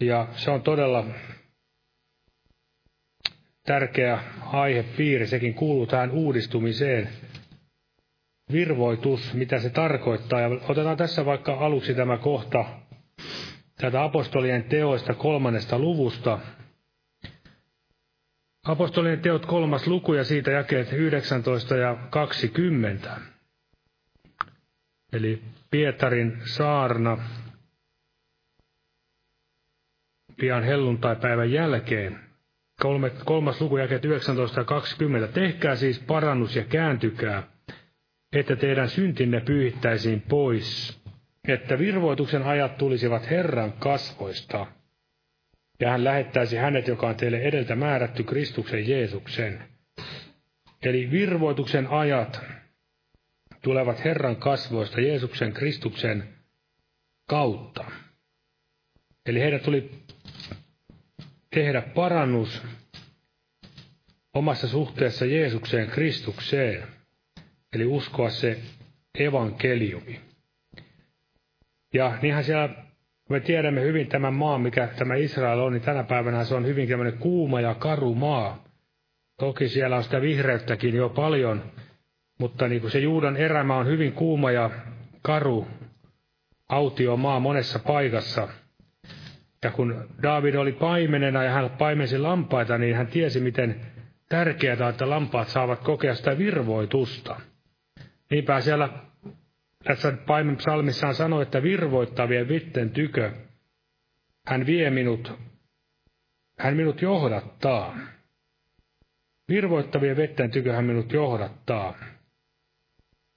Ja 0.00 0.28
se 0.36 0.50
on 0.50 0.62
todella 0.62 1.04
tärkeä 3.62 4.22
aihepiiri, 4.46 5.26
sekin 5.26 5.54
kuuluu 5.54 5.86
tähän 5.86 6.10
uudistumiseen. 6.10 7.08
Virvoitus, 8.52 9.34
mitä 9.34 9.58
se 9.58 9.70
tarkoittaa. 9.70 10.40
Ja 10.40 10.48
otetaan 10.68 10.96
tässä 10.96 11.24
vaikka 11.24 11.54
aluksi 11.54 11.94
tämä 11.94 12.18
kohta 12.18 12.64
tätä 13.82 14.04
apostolien 14.04 14.64
teoista 14.64 15.14
kolmannesta 15.14 15.78
luvusta. 15.78 16.38
Apostolien 18.66 19.20
teot 19.20 19.46
kolmas 19.46 19.86
luku 19.86 20.14
ja 20.14 20.24
siitä 20.24 20.50
jakeet 20.50 20.92
19 20.92 21.76
ja 21.76 21.96
20. 22.10 23.20
Eli 25.12 25.42
Pietarin 25.70 26.38
saarna 26.44 27.18
pian 30.36 30.62
helluntaipäivän 30.64 31.52
jälkeen. 31.52 32.20
Kolmas 33.24 33.60
luku 33.60 33.76
jakeet 33.76 34.04
19 34.04 34.60
ja 34.60 34.64
20. 34.64 35.28
Tehkää 35.32 35.76
siis 35.76 35.98
parannus 36.00 36.56
ja 36.56 36.64
kääntykää, 36.64 37.42
että 38.32 38.56
teidän 38.56 38.88
syntinne 38.88 39.40
pyyhittäisiin 39.40 40.20
pois, 40.20 41.01
että 41.48 41.78
virvoituksen 41.78 42.42
ajat 42.42 42.78
tulisivat 42.78 43.30
Herran 43.30 43.72
kasvoista, 43.72 44.66
ja 45.80 45.90
hän 45.90 46.04
lähettäisi 46.04 46.56
hänet, 46.56 46.88
joka 46.88 47.08
on 47.08 47.16
teille 47.16 47.38
edeltä 47.38 47.76
määrätty 47.76 48.22
Kristuksen 48.22 48.88
Jeesuksen. 48.88 49.64
Eli 50.82 51.10
virvoituksen 51.10 51.86
ajat 51.86 52.40
tulevat 53.62 54.04
Herran 54.04 54.36
kasvoista 54.36 55.00
Jeesuksen 55.00 55.52
Kristuksen 55.52 56.28
kautta. 57.28 57.84
Eli 59.26 59.40
heidän 59.40 59.60
tuli 59.60 59.90
tehdä 61.54 61.82
parannus 61.82 62.62
omassa 64.34 64.68
suhteessa 64.68 65.24
Jeesukseen 65.26 65.90
Kristukseen, 65.90 66.88
eli 67.72 67.84
uskoa 67.86 68.30
se 68.30 68.58
evankeliumi. 69.14 70.31
Ja 71.92 72.18
niinhän 72.22 72.44
siellä 72.44 72.68
me 73.30 73.40
tiedämme 73.40 73.82
hyvin 73.82 74.08
tämän 74.08 74.34
maan, 74.34 74.60
mikä 74.60 74.86
tämä 74.86 75.14
Israel 75.14 75.58
on, 75.58 75.72
niin 75.72 75.82
tänä 75.82 76.04
päivänä 76.04 76.44
se 76.44 76.54
on 76.54 76.66
hyvin 76.66 76.88
tämmöinen 76.88 77.18
kuuma 77.18 77.60
ja 77.60 77.74
karu 77.74 78.14
maa. 78.14 78.64
Toki 79.38 79.68
siellä 79.68 79.96
on 79.96 80.04
sitä 80.04 80.20
vihreyttäkin 80.20 80.94
jo 80.94 81.08
paljon, 81.08 81.62
Mutta 82.38 82.68
niin 82.68 82.80
kuin 82.80 82.90
se 82.90 82.98
Juudan 82.98 83.36
erämä 83.36 83.76
on 83.76 83.86
hyvin 83.86 84.12
kuuma 84.12 84.50
ja 84.50 84.70
karu, 85.22 85.68
autio 86.68 87.16
maa 87.16 87.40
monessa 87.40 87.78
paikassa. 87.78 88.48
Ja 89.64 89.70
kun 89.70 90.08
David 90.22 90.54
oli 90.54 90.72
paimenena 90.72 91.44
ja 91.44 91.50
hän 91.50 91.70
paimensi 91.70 92.18
lampaita, 92.18 92.78
niin 92.78 92.96
hän 92.96 93.06
tiesi, 93.06 93.40
miten 93.40 93.80
tärkeää, 94.28 94.88
että 94.88 95.10
lampaat 95.10 95.48
saavat 95.48 95.80
kokea 95.80 96.14
sitä 96.14 96.38
virvoitusta. 96.38 97.40
Niinpä 98.30 98.60
siellä 98.60 98.88
tässä 99.84 100.12
paimen 100.26 100.56
psalmissaan 100.56 101.14
sanoi, 101.14 101.42
että 101.42 101.62
virvoittavien 101.62 102.48
vitten 102.48 102.90
tykö 102.90 103.32
hän 104.46 104.66
vie 104.66 104.90
minut, 104.90 105.32
hän 106.58 106.76
minut 106.76 107.02
johdattaa. 107.02 107.98
Virvoittavien 109.48 110.16
vetten 110.16 110.50
tykö 110.50 110.72
hän 110.72 110.84
minut 110.84 111.12
johdattaa. 111.12 111.94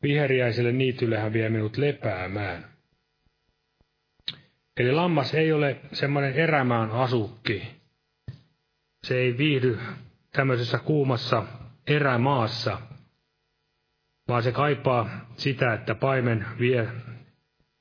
Viheriäiselle 0.04 0.72
niitylle 0.72 1.18
hän 1.18 1.34
vie 1.34 1.50
minut 1.50 1.78
lepäämään. 1.78 2.76
Eli 4.78 4.92
lammas 4.92 5.34
ei 5.34 5.54
ole 5.54 5.80
semmoinen 5.94 6.34
erämään 6.34 6.92
asukki. 6.92 7.68
Se 9.08 9.18
ei 9.18 9.38
viihdy 9.38 9.80
tämmöisessä 10.32 10.78
kuumassa 10.78 11.44
erämaassa, 11.88 12.78
vaan 14.28 14.44
se 14.44 14.52
kaipaa 14.52 15.10
sitä, 15.38 15.74
että 15.74 15.96
paimen 15.96 16.46
vie 16.60 16.88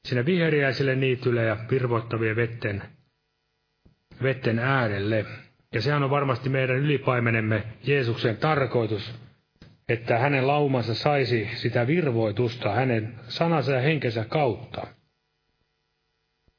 sinne 0.04 0.26
viheriäiselle 0.26 0.94
niitylle 0.96 1.44
ja 1.44 1.56
virvoittavien 1.70 2.36
vetten, 2.36 2.82
vetten 4.22 4.58
äärelle. 4.58 5.24
Ja 5.72 5.82
sehän 5.82 6.02
on 6.02 6.10
varmasti 6.10 6.48
meidän 6.48 6.76
ylipaimenemme 6.76 7.62
Jeesuksen 7.82 8.36
tarkoitus, 8.36 9.14
että 9.88 10.18
hänen 10.18 10.46
laumansa 10.46 10.94
saisi 10.94 11.50
sitä 11.54 11.86
virvoitusta 11.86 12.72
hänen 12.72 13.14
sanansa 13.28 13.72
ja 13.72 13.80
henkensä 13.80 14.24
kautta. 14.24 14.86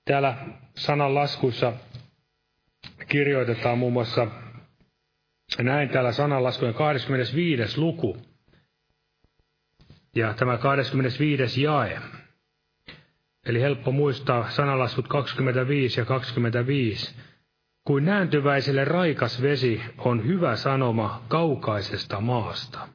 Täällä 0.05 0.37
sananlaskuissa 0.75 1.73
kirjoitetaan 3.07 3.77
muun 3.77 3.93
muassa 3.93 4.27
näin 5.61 5.89
täällä 5.89 6.11
sananlaskujen 6.11 6.73
25. 6.73 7.79
luku. 7.79 8.17
Ja 10.15 10.33
tämä 10.33 10.57
25. 10.57 11.61
jae. 11.61 12.01
Eli 13.45 13.61
helppo 13.61 13.91
muistaa 13.91 14.49
sananlaskut 14.49 15.07
25 15.07 15.99
ja 16.01 16.05
25. 16.05 17.15
Kuin 17.87 18.05
nääntyväiselle 18.05 18.85
raikas 18.85 19.41
vesi 19.41 19.81
on 19.97 20.27
hyvä 20.27 20.55
sanoma 20.55 21.23
kaukaisesta 21.27 22.21
maasta. 22.21 22.87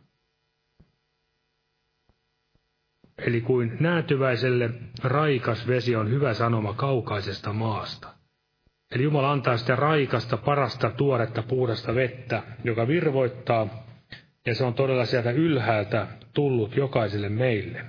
Eli 3.19 3.41
kuin 3.41 3.77
nääntyväiselle 3.81 4.71
raikas 5.03 5.67
vesi 5.67 5.97
on 5.97 6.11
hyvä 6.11 6.35
sanoma 6.35 6.75
kaukaisesta 6.75 7.53
maasta. 7.53 8.09
Eli 8.95 9.03
Jumala 9.03 9.33
antaa 9.33 9.57
sitä 9.57 9.77
raikasta, 9.77 10.37
parasta, 10.37 10.91
tuoretta, 10.91 11.43
puhdasta 11.43 11.95
vettä, 11.95 12.43
joka 12.65 12.89
virvoittaa, 12.89 13.90
ja 14.47 14.55
se 14.55 14.65
on 14.65 14.75
todella 14.75 15.05
sieltä 15.07 15.31
ylhäältä 15.31 16.07
tullut 16.35 16.77
jokaiselle 16.77 17.29
meille. 17.29 17.85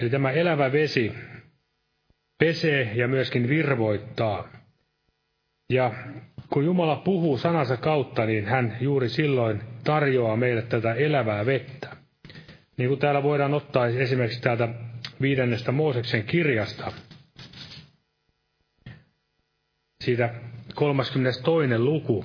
Eli 0.00 0.10
tämä 0.10 0.30
elävä 0.30 0.72
vesi 0.72 1.12
pesee 2.38 2.92
ja 2.94 3.08
myöskin 3.08 3.48
virvoittaa. 3.48 4.48
Ja 5.70 5.92
kun 6.50 6.64
Jumala 6.64 6.96
puhuu 6.96 7.38
sanansa 7.38 7.76
kautta, 7.76 8.26
niin 8.26 8.46
hän 8.46 8.76
juuri 8.80 9.08
silloin 9.08 9.62
tarjoaa 9.84 10.36
meille 10.36 10.62
tätä 10.62 10.94
elävää 10.94 11.46
vettä. 11.46 11.96
Niin 12.76 12.88
kuin 12.88 13.00
täällä 13.00 13.22
voidaan 13.22 13.54
ottaa 13.54 13.86
esimerkiksi 13.86 14.42
täältä 14.42 14.68
viidennestä 15.20 15.72
Mooseksen 15.72 16.24
kirjasta, 16.24 16.92
siitä 20.04 20.34
32. 20.74 21.78
luku. 21.78 22.24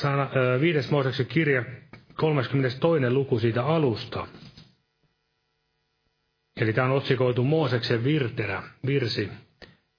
Sana, 0.00 0.30
viides 0.60 0.90
Mooseksen 0.90 1.26
kirja, 1.26 1.64
32. 2.14 3.10
luku 3.10 3.38
siitä 3.38 3.64
alusta. 3.66 4.26
Eli 6.60 6.72
tämä 6.72 6.86
on 6.86 6.96
otsikoitu 6.96 7.44
Mooseksen 7.44 8.04
virterä, 8.04 8.62
virsi. 8.86 9.28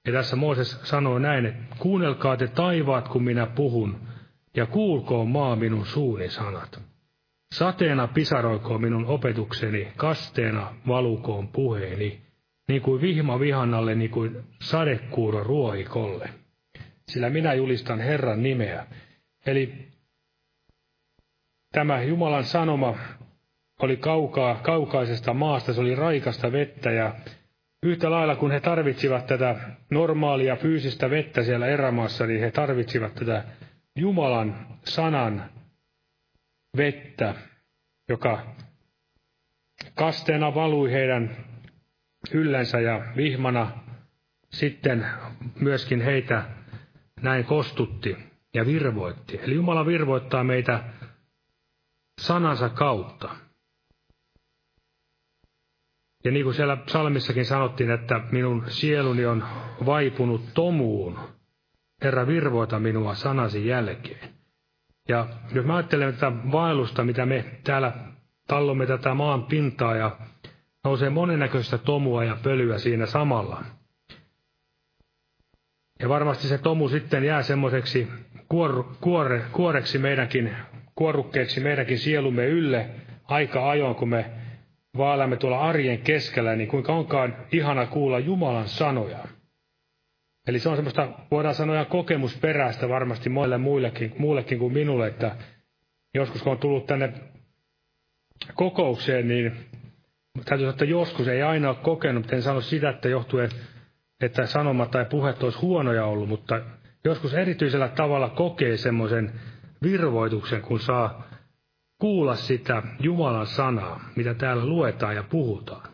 Ja 0.07 0.13
tässä 0.13 0.35
Mooses 0.35 0.79
sanoo 0.83 1.19
näin, 1.19 1.45
että 1.45 1.75
kuunnelkaa 1.79 2.37
te 2.37 2.47
taivaat, 2.47 3.07
kun 3.07 3.23
minä 3.23 3.45
puhun, 3.45 3.99
ja 4.55 4.65
kuulkoon 4.65 5.29
maa 5.29 5.55
minun 5.55 5.85
suuni 5.85 6.29
sanat. 6.29 6.81
Sateena 7.55 8.07
pisaroikoon 8.07 8.81
minun 8.81 9.05
opetukseni, 9.05 9.93
kasteena 9.97 10.75
valukoon 10.87 11.47
puheeni, 11.47 12.21
niin 12.67 12.81
kuin 12.81 13.01
vihma 13.01 13.39
vihannalle, 13.39 13.95
niin 13.95 14.11
kuin 14.11 14.43
sadekuuro 14.61 15.43
ruohikolle. 15.43 16.29
Sillä 17.07 17.29
minä 17.29 17.53
julistan 17.53 17.99
Herran 17.99 18.43
nimeä. 18.43 18.85
Eli 19.45 19.88
tämä 21.71 22.01
Jumalan 22.01 22.43
sanoma 22.43 22.97
oli 23.79 23.97
kaukaa, 23.97 24.55
kaukaisesta 24.55 25.33
maasta, 25.33 25.73
se 25.73 25.81
oli 25.81 25.95
raikasta 25.95 26.51
vettä 26.51 26.91
ja 26.91 27.15
yhtä 27.83 28.11
lailla 28.11 28.35
kun 28.35 28.51
he 28.51 28.59
tarvitsivat 28.59 29.27
tätä 29.27 29.55
normaalia 29.89 30.55
fyysistä 30.55 31.09
vettä 31.09 31.43
siellä 31.43 31.67
erämaassa, 31.67 32.25
niin 32.25 32.39
he 32.39 32.51
tarvitsivat 32.51 33.15
tätä 33.15 33.43
Jumalan 33.95 34.67
sanan 34.83 35.49
vettä, 36.77 37.33
joka 38.09 38.41
kasteena 39.95 40.55
valui 40.55 40.91
heidän 40.91 41.37
yllänsä 42.33 42.79
ja 42.79 43.01
vihmana 43.15 43.71
sitten 44.49 45.05
myöskin 45.59 46.01
heitä 46.01 46.43
näin 47.21 47.45
kostutti 47.45 48.17
ja 48.53 48.65
virvoitti. 48.65 49.39
Eli 49.43 49.55
Jumala 49.55 49.85
virvoittaa 49.85 50.43
meitä 50.43 50.83
sanansa 52.19 52.69
kautta. 52.69 53.29
Ja 56.23 56.31
niin 56.31 56.43
kuin 56.43 56.53
siellä 56.53 56.75
psalmissakin 56.75 57.45
sanottiin, 57.45 57.91
että 57.91 58.21
minun 58.31 58.63
sieluni 58.67 59.25
on 59.25 59.43
vaipunut 59.85 60.41
tomuun. 60.53 61.19
Herra, 62.03 62.27
virvoita 62.27 62.79
minua 62.79 63.15
sanasi 63.15 63.67
jälkeen. 63.67 64.29
Ja 65.09 65.27
jos 65.53 65.65
mä 65.65 65.75
ajattelen 65.75 66.13
tätä 66.13 66.31
vaellusta, 66.51 67.03
mitä 67.03 67.25
me 67.25 67.45
täällä 67.63 67.93
tallomme 68.47 68.85
tätä 68.85 69.13
maan 69.13 69.43
pintaa 69.43 69.95
ja 69.95 70.17
nousee 70.83 71.09
monennäköistä 71.09 71.77
tomua 71.77 72.23
ja 72.23 72.37
pölyä 72.43 72.77
siinä 72.77 73.05
samalla. 73.05 73.63
Ja 75.99 76.09
varmasti 76.09 76.47
se 76.47 76.57
tomu 76.57 76.89
sitten 76.89 77.23
jää 77.23 77.41
semmoiseksi 77.41 78.07
kuor, 78.49 78.83
kuore, 79.01 79.45
kuoreksi 79.51 79.97
meidänkin, 79.97 80.55
kuorukkeeksi 80.99 81.59
meidänkin 81.59 81.99
sielumme 81.99 82.45
ylle 82.45 82.89
aika 83.23 83.69
ajoin, 83.69 83.95
kun 83.95 84.09
me 84.09 84.25
vaalamme 84.97 85.37
tuolla 85.37 85.59
arjen 85.59 85.99
keskellä, 86.01 86.55
niin 86.55 86.67
kuinka 86.67 86.93
onkaan 86.93 87.35
ihana 87.51 87.85
kuulla 87.85 88.19
Jumalan 88.19 88.67
sanoja. 88.67 89.17
Eli 90.47 90.59
se 90.59 90.69
on 90.69 90.75
semmoista, 90.75 91.09
voidaan 91.31 91.55
sanoa 91.55 91.85
kokemusperäistä 91.85 92.89
varmasti 92.89 93.29
monelle 93.29 93.57
muillekin, 93.57 94.13
muullekin 94.17 94.59
kuin 94.59 94.73
minulle, 94.73 95.07
että 95.07 95.35
joskus 96.13 96.43
kun 96.43 96.51
on 96.51 96.57
tullut 96.57 96.85
tänne 96.85 97.13
kokoukseen, 98.53 99.27
niin 99.27 99.51
täytyy 100.45 100.57
sanoa, 100.57 100.69
että 100.69 100.85
joskus 100.85 101.27
ei 101.27 101.41
aina 101.41 101.69
ole 101.69 101.77
kokenut, 101.81 102.23
mutta 102.23 102.35
en 102.35 102.41
sano 102.41 102.61
sitä, 102.61 102.89
että 102.89 103.09
johtuen, 103.09 103.49
että 104.21 104.45
sanomat 104.45 104.91
tai 104.91 105.05
puheet 105.05 105.43
olisi 105.43 105.59
huonoja 105.59 106.05
ollut, 106.05 106.29
mutta 106.29 106.61
joskus 107.05 107.33
erityisellä 107.33 107.87
tavalla 107.87 108.29
kokee 108.29 108.77
semmoisen 108.77 109.31
virvoituksen, 109.83 110.61
kun 110.61 110.79
saa 110.79 111.23
kuulla 111.99 112.35
sitä 112.35 112.83
Jumalan 112.99 113.47
sanaa, 113.47 114.09
mitä 114.15 114.33
täällä 114.33 114.65
luetaan 114.65 115.15
ja 115.15 115.23
puhutaan. 115.23 115.89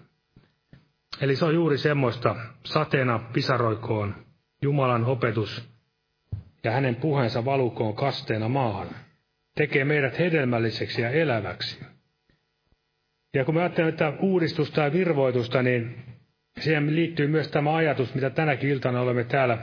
Eli 1.21 1.35
se 1.35 1.45
on 1.45 1.55
juuri 1.55 1.77
semmoista 1.77 2.35
sateena 2.63 3.19
pisaroikoon 3.33 4.15
Jumalan 4.61 5.05
opetus 5.05 5.69
ja 6.63 6.71
hänen 6.71 6.95
puheensa 6.95 7.45
valukoon 7.45 7.95
kasteena 7.95 8.49
maahan. 8.49 8.87
Tekee 9.55 9.85
meidät 9.85 10.19
hedelmälliseksi 10.19 11.01
ja 11.01 11.09
eläväksi. 11.09 11.79
Ja 13.33 13.45
kun 13.45 13.55
me 13.55 13.59
ajattelemme 13.61 13.89
että 13.89 14.13
uudistusta 14.19 14.81
ja 14.81 14.93
virvoitusta, 14.93 15.63
niin 15.63 15.95
siihen 16.59 16.95
liittyy 16.95 17.27
myös 17.27 17.47
tämä 17.47 17.75
ajatus, 17.75 18.15
mitä 18.15 18.29
tänäkin 18.29 18.69
iltana 18.69 19.01
olemme 19.01 19.23
täällä 19.23 19.57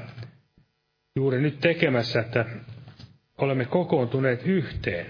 juuri 1.16 1.40
nyt 1.40 1.60
tekemässä, 1.60 2.20
että 2.20 2.44
olemme 3.42 3.64
kokoontuneet 3.64 4.46
yhteen. 4.46 5.06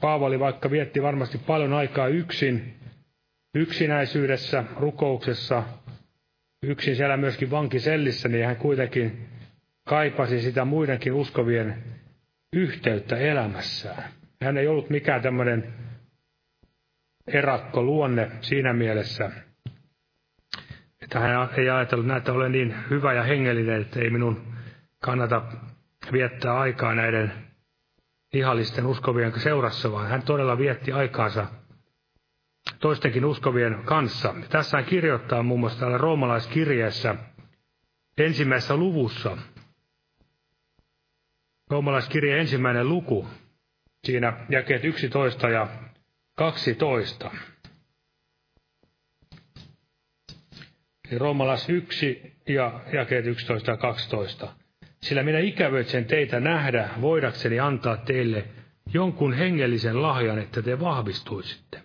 Paavali 0.00 0.40
vaikka 0.40 0.70
vietti 0.70 1.02
varmasti 1.02 1.38
paljon 1.38 1.72
aikaa 1.72 2.08
yksin, 2.08 2.74
yksinäisyydessä, 3.54 4.64
rukouksessa, 4.76 5.62
yksin 6.62 6.96
siellä 6.96 7.16
myöskin 7.16 7.50
vankisellissä, 7.50 8.28
niin 8.28 8.46
hän 8.46 8.56
kuitenkin 8.56 9.28
kaipasi 9.84 10.40
sitä 10.40 10.64
muidenkin 10.64 11.12
uskovien 11.12 11.84
yhteyttä 12.52 13.16
elämässään. 13.16 14.04
Hän 14.42 14.58
ei 14.58 14.68
ollut 14.68 14.90
mikään 14.90 15.22
tämmöinen 15.22 15.74
erakko 17.26 17.82
luonne 17.82 18.30
siinä 18.40 18.72
mielessä, 18.72 19.30
että 21.02 21.20
hän 21.20 21.48
ei 21.56 21.70
ajatellut, 21.70 22.16
että 22.16 22.32
olen 22.32 22.52
niin 22.52 22.74
hyvä 22.90 23.12
ja 23.12 23.22
hengellinen, 23.22 23.80
että 23.80 24.00
ei 24.00 24.10
minun 24.10 24.57
kannata 25.00 25.42
viettää 26.12 26.58
aikaa 26.58 26.94
näiden 26.94 27.32
ihallisten 28.32 28.86
uskovien 28.86 29.40
seurassa, 29.40 29.92
vaan 29.92 30.08
hän 30.08 30.22
todella 30.22 30.58
vietti 30.58 30.92
aikaansa 30.92 31.46
toistenkin 32.80 33.24
uskovien 33.24 33.82
kanssa. 33.84 34.34
Tässä 34.48 34.76
hän 34.76 34.84
kirjoittaa 34.86 35.42
muun 35.42 35.60
muassa 35.60 35.80
täällä 35.80 35.98
roomalaiskirjeessä 35.98 37.14
ensimmäisessä 38.18 38.76
luvussa, 38.76 39.38
roomalaiskirje 41.70 42.40
ensimmäinen 42.40 42.88
luku, 42.88 43.28
siinä 44.04 44.46
jakeet 44.48 44.84
11 44.84 45.48
ja 45.48 45.68
12. 46.36 47.30
Eli 51.10 51.18
roomalais 51.18 51.68
1 51.68 52.36
ja 52.48 52.80
jakeet 52.92 53.26
11 53.26 53.70
ja 53.70 53.76
12. 53.76 54.54
Sillä 55.02 55.22
minä 55.22 55.38
ikävöitsen 55.38 56.04
teitä 56.04 56.40
nähdä, 56.40 56.88
voidakseni 57.00 57.60
antaa 57.60 57.96
teille 57.96 58.44
jonkun 58.94 59.32
hengellisen 59.32 60.02
lahjan, 60.02 60.38
että 60.38 60.62
te 60.62 60.80
vahvistuisitte. 60.80 61.82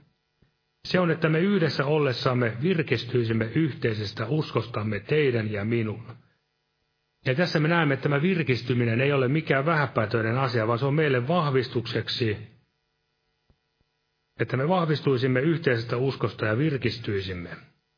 Se 0.87 0.99
on, 0.99 1.11
että 1.11 1.29
me 1.29 1.39
yhdessä 1.39 1.85
ollessamme 1.85 2.53
virkistyisimme 2.61 3.45
yhteisestä 3.55 4.25
uskostamme 4.27 4.99
teidän 4.99 5.51
ja 5.51 5.65
minun. 5.65 6.03
Ja 7.25 7.35
tässä 7.35 7.59
me 7.59 7.67
näemme, 7.67 7.93
että 7.93 8.03
tämä 8.03 8.21
virkistyminen 8.21 9.01
ei 9.01 9.13
ole 9.13 9.27
mikään 9.27 9.65
vähäpätöinen 9.65 10.37
asia, 10.37 10.67
vaan 10.67 10.79
se 10.79 10.85
on 10.85 10.93
meille 10.93 11.27
vahvistukseksi, 11.27 12.37
että 14.39 14.57
me 14.57 14.67
vahvistuisimme 14.67 15.39
yhteisestä 15.39 15.97
uskosta 15.97 16.45
ja 16.45 16.57
virkistyisimme. 16.57 17.49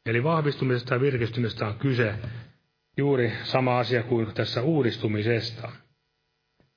Eli 0.06 0.24
vahvistumisesta 0.24 0.94
ja 0.94 1.02
virkistymisestä 1.02 1.68
on 1.68 1.80
kyse 1.80 2.16
juuri 2.98 3.34
sama 3.44 3.80
asia 3.80 4.04
kuin 4.04 4.34
tässä 4.34 4.62
uudistumisesta. 4.62 5.72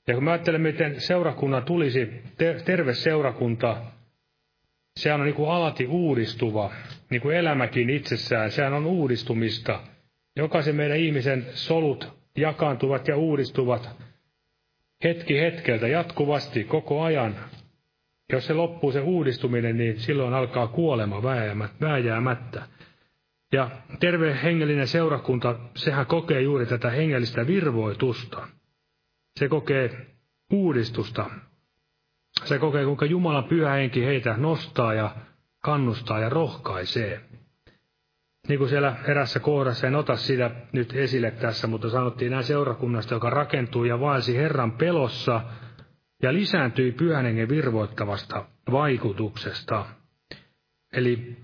Ja 0.06 0.14
kun 0.14 0.24
mä 0.24 0.30
ajattelen, 0.32 0.60
miten 0.60 1.00
seurakunnan 1.00 1.64
tulisi, 1.64 2.22
terve 2.64 2.94
seurakunta, 2.94 3.76
sehän 4.98 5.20
on 5.20 5.26
niin 5.26 5.34
kuin 5.34 5.50
alati 5.50 5.86
uudistuva, 5.86 6.72
niin 7.10 7.22
kuin 7.22 7.36
elämäkin 7.36 7.90
itsessään, 7.90 8.50
sehän 8.50 8.72
on 8.72 8.86
uudistumista. 8.86 9.80
Jokaisen 10.36 10.76
meidän 10.76 10.98
ihmisen 10.98 11.46
solut 11.54 12.18
jakaantuvat 12.36 13.08
ja 13.08 13.16
uudistuvat 13.16 13.90
hetki 15.04 15.40
hetkeltä 15.40 15.88
jatkuvasti 15.88 16.64
koko 16.64 17.02
ajan. 17.02 17.36
Jos 18.32 18.46
se 18.46 18.54
loppuu 18.54 18.92
se 18.92 19.00
uudistuminen, 19.00 19.76
niin 19.76 20.00
silloin 20.00 20.34
alkaa 20.34 20.66
kuolema 20.66 21.22
vääjäämättä. 21.80 22.62
Ja 23.52 23.70
terve 24.00 24.38
hengellinen 24.42 24.88
seurakunta, 24.88 25.58
sehän 25.74 26.06
kokee 26.06 26.40
juuri 26.40 26.66
tätä 26.66 26.90
hengellistä 26.90 27.46
virvoitusta. 27.46 28.48
Se 29.38 29.48
kokee 29.48 30.06
uudistusta. 30.52 31.30
Se 32.44 32.58
kokee, 32.58 32.84
kuinka 32.84 33.06
Jumalan 33.06 33.44
pyhä 33.44 33.70
henki 33.70 34.04
heitä 34.04 34.36
nostaa 34.36 34.94
ja 34.94 35.16
kannustaa 35.62 36.20
ja 36.20 36.28
rohkaisee. 36.28 37.20
Niin 38.48 38.58
kuin 38.58 38.68
siellä 38.70 38.96
erässä 39.04 39.40
kohdassa, 39.40 39.86
en 39.86 39.94
ota 39.94 40.16
sitä 40.16 40.50
nyt 40.72 40.92
esille 40.96 41.30
tässä, 41.30 41.66
mutta 41.66 41.90
sanottiin 41.90 42.30
näin 42.30 42.44
seurakunnasta, 42.44 43.14
joka 43.14 43.30
rakentui 43.30 43.88
ja 43.88 44.00
vaelsi 44.00 44.36
Herran 44.36 44.72
pelossa 44.72 45.40
ja 46.22 46.32
lisääntyi 46.32 46.92
pyhän 46.92 47.24
hengen 47.24 47.48
virvoittavasta 47.48 48.44
vaikutuksesta. 48.72 49.86
Eli 50.92 51.36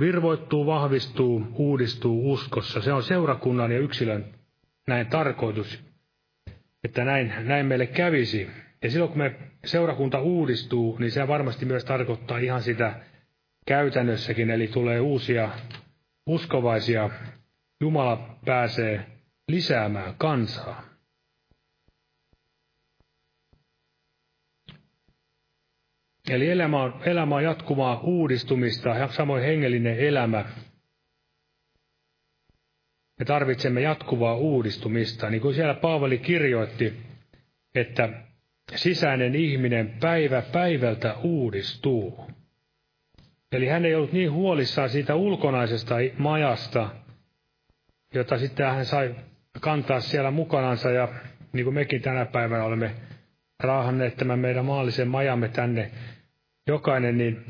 virvoittuu, 0.00 0.66
vahvistuu, 0.66 1.46
uudistuu 1.54 2.32
uskossa. 2.32 2.80
Se 2.80 2.92
on 2.92 3.02
seurakunnan 3.02 3.72
ja 3.72 3.78
yksilön 3.78 4.24
näin 4.86 5.06
tarkoitus, 5.06 5.84
että 6.84 7.04
näin, 7.04 7.32
näin 7.40 7.66
meille 7.66 7.86
kävisi. 7.86 8.50
Ja 8.82 8.90
silloin 8.90 9.08
kun 9.10 9.18
me 9.18 9.34
seurakunta 9.64 10.20
uudistuu, 10.20 10.96
niin 10.98 11.10
se 11.10 11.28
varmasti 11.28 11.64
myös 11.66 11.84
tarkoittaa 11.84 12.38
ihan 12.38 12.62
sitä 12.62 12.94
käytännössäkin, 13.66 14.50
eli 14.50 14.68
tulee 14.68 15.00
uusia 15.00 15.50
uskovaisia. 16.26 17.10
Jumala 17.80 18.38
pääsee 18.44 19.06
lisäämään 19.48 20.14
kansaa. 20.18 20.82
Eli 26.30 26.50
elämä 26.50 26.82
on, 26.82 27.00
elämä 27.04 27.34
on 27.34 27.44
jatkuvaa 27.44 28.00
uudistumista 28.00 28.88
ja 28.88 29.08
samoin 29.08 29.42
hengellinen 29.42 29.98
elämä. 29.98 30.44
Me 33.18 33.24
tarvitsemme 33.24 33.80
jatkuvaa 33.80 34.34
uudistumista, 34.34 35.30
niin 35.30 35.40
kuin 35.40 35.54
siellä 35.54 35.74
Paavali 35.74 36.18
kirjoitti, 36.18 36.96
että 37.74 38.08
sisäinen 38.74 39.34
ihminen 39.34 39.94
päivä 40.00 40.42
päivältä 40.42 41.14
uudistuu. 41.22 42.30
Eli 43.52 43.66
hän 43.66 43.84
ei 43.84 43.94
ollut 43.94 44.12
niin 44.12 44.32
huolissaan 44.32 44.90
siitä 44.90 45.14
ulkonaisesta 45.14 45.94
majasta, 46.18 46.90
jota 48.14 48.38
sitten 48.38 48.66
hän 48.66 48.86
sai 48.86 49.14
kantaa 49.60 50.00
siellä 50.00 50.30
mukanansa 50.30 50.90
ja 50.90 51.08
niin 51.52 51.64
kuin 51.64 51.74
mekin 51.74 52.02
tänä 52.02 52.24
päivänä 52.26 52.64
olemme 52.64 52.94
raahanneet 53.60 54.16
tämän 54.16 54.38
meidän 54.38 54.64
maallisen 54.64 55.08
majamme 55.08 55.48
tänne 55.48 55.90
jokainen, 56.68 57.18
niin 57.18 57.44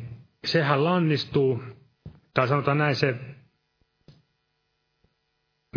sehän 0.47 0.85
lannistuu, 0.85 1.63
tai 2.35 2.49
sanotaan 2.49 2.79
näin, 2.79 2.97
se 2.97 3.15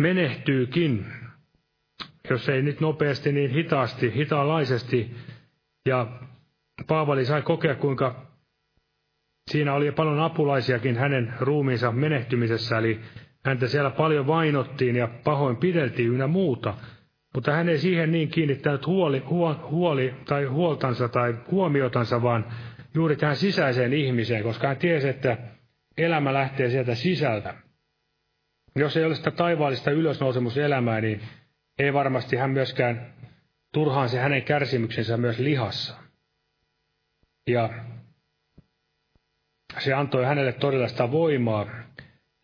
menehtyykin, 0.00 1.06
jos 2.30 2.48
ei 2.48 2.62
nyt 2.62 2.80
nopeasti, 2.80 3.32
niin 3.32 3.50
hitaasti, 3.50 4.14
hitaalaisesti. 4.14 5.16
Ja 5.88 6.06
Paavali 6.86 7.24
sai 7.24 7.42
kokea, 7.42 7.74
kuinka 7.74 8.26
siinä 9.50 9.74
oli 9.74 9.92
paljon 9.92 10.20
apulaisiakin 10.20 10.96
hänen 10.96 11.34
ruumiinsa 11.40 11.92
menehtymisessä, 11.92 12.78
eli 12.78 13.00
häntä 13.44 13.68
siellä 13.68 13.90
paljon 13.90 14.26
vainottiin 14.26 14.96
ja 14.96 15.08
pahoin 15.24 15.56
pideltiin 15.56 16.08
ynnä 16.08 16.26
muuta. 16.26 16.74
Mutta 17.34 17.52
hän 17.52 17.68
ei 17.68 17.78
siihen 17.78 18.12
niin 18.12 18.28
kiinnittänyt 18.28 18.86
huoli, 18.86 19.22
huoli 19.70 20.14
tai 20.24 20.44
huoltansa 20.44 21.08
tai 21.08 21.34
huomiotansa, 21.50 22.22
vaan 22.22 22.44
juuri 22.94 23.16
tähän 23.16 23.36
sisäiseen 23.36 23.92
ihmiseen, 23.92 24.42
koska 24.42 24.68
hän 24.68 24.76
tiesi, 24.76 25.08
että 25.08 25.38
elämä 25.96 26.32
lähtee 26.32 26.70
sieltä 26.70 26.94
sisältä. 26.94 27.54
Jos 28.76 28.96
ei 28.96 29.04
ole 29.04 29.14
sitä 29.14 29.30
taivaallista 29.30 29.90
ylösnousemuselämää, 29.90 31.00
niin 31.00 31.20
ei 31.78 31.92
varmasti 31.92 32.36
hän 32.36 32.50
myöskään 32.50 33.14
turhaan 33.72 34.08
se 34.08 34.18
hänen 34.18 34.42
kärsimyksensä 34.42 35.16
myös 35.16 35.38
lihassa. 35.38 35.94
Ja 37.46 37.70
se 39.78 39.92
antoi 39.94 40.24
hänelle 40.24 40.52
todella 40.52 40.88
sitä 40.88 41.10
voimaa. 41.10 41.66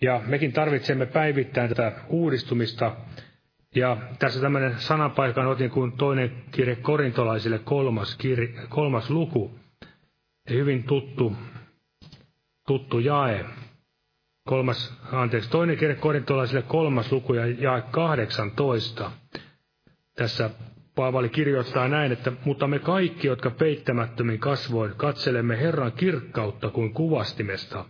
Ja 0.03 0.23
mekin 0.27 0.53
tarvitsemme 0.53 1.07
päivittäin 1.07 1.69
tätä 1.69 1.93
uudistumista. 2.09 2.97
Ja 3.75 3.97
tässä 4.19 4.41
tämmöinen 4.41 4.79
sanapaikan 4.79 5.47
otin 5.47 5.71
kuin 5.71 5.93
toinen 5.93 6.45
kirje 6.51 6.77
korintolaisille 6.77 7.59
kolmas, 7.59 8.17
kirje, 8.17 8.49
kolmas 8.69 9.11
luku 9.11 9.59
hyvin 10.55 10.83
tuttu, 10.83 11.37
tuttu 12.67 12.99
jae. 12.99 13.45
Kolmas, 14.49 14.99
anteeksi, 15.13 15.51
toinen 15.51 15.77
kirja 15.77 15.97
korintolaisille 15.97 16.63
kolmas 16.63 17.13
luku 17.13 17.35
ja 17.35 17.47
jae 17.47 17.83
18. 17.91 19.11
Tässä 20.15 20.51
Paavali 20.99 21.29
kirjoittaa 21.29 21.89
näin, 21.89 22.13
että 22.13 22.33
mutta 22.45 22.67
me 22.67 22.79
kaikki, 22.79 23.27
jotka 23.27 23.51
peittämättömin 23.51 24.39
kasvoin 24.39 24.93
katselemme 24.97 25.61
Herran 25.61 25.93
kirkkautta 25.93 26.71
kuin 26.71 26.95
kuvastimesta, 26.95 27.85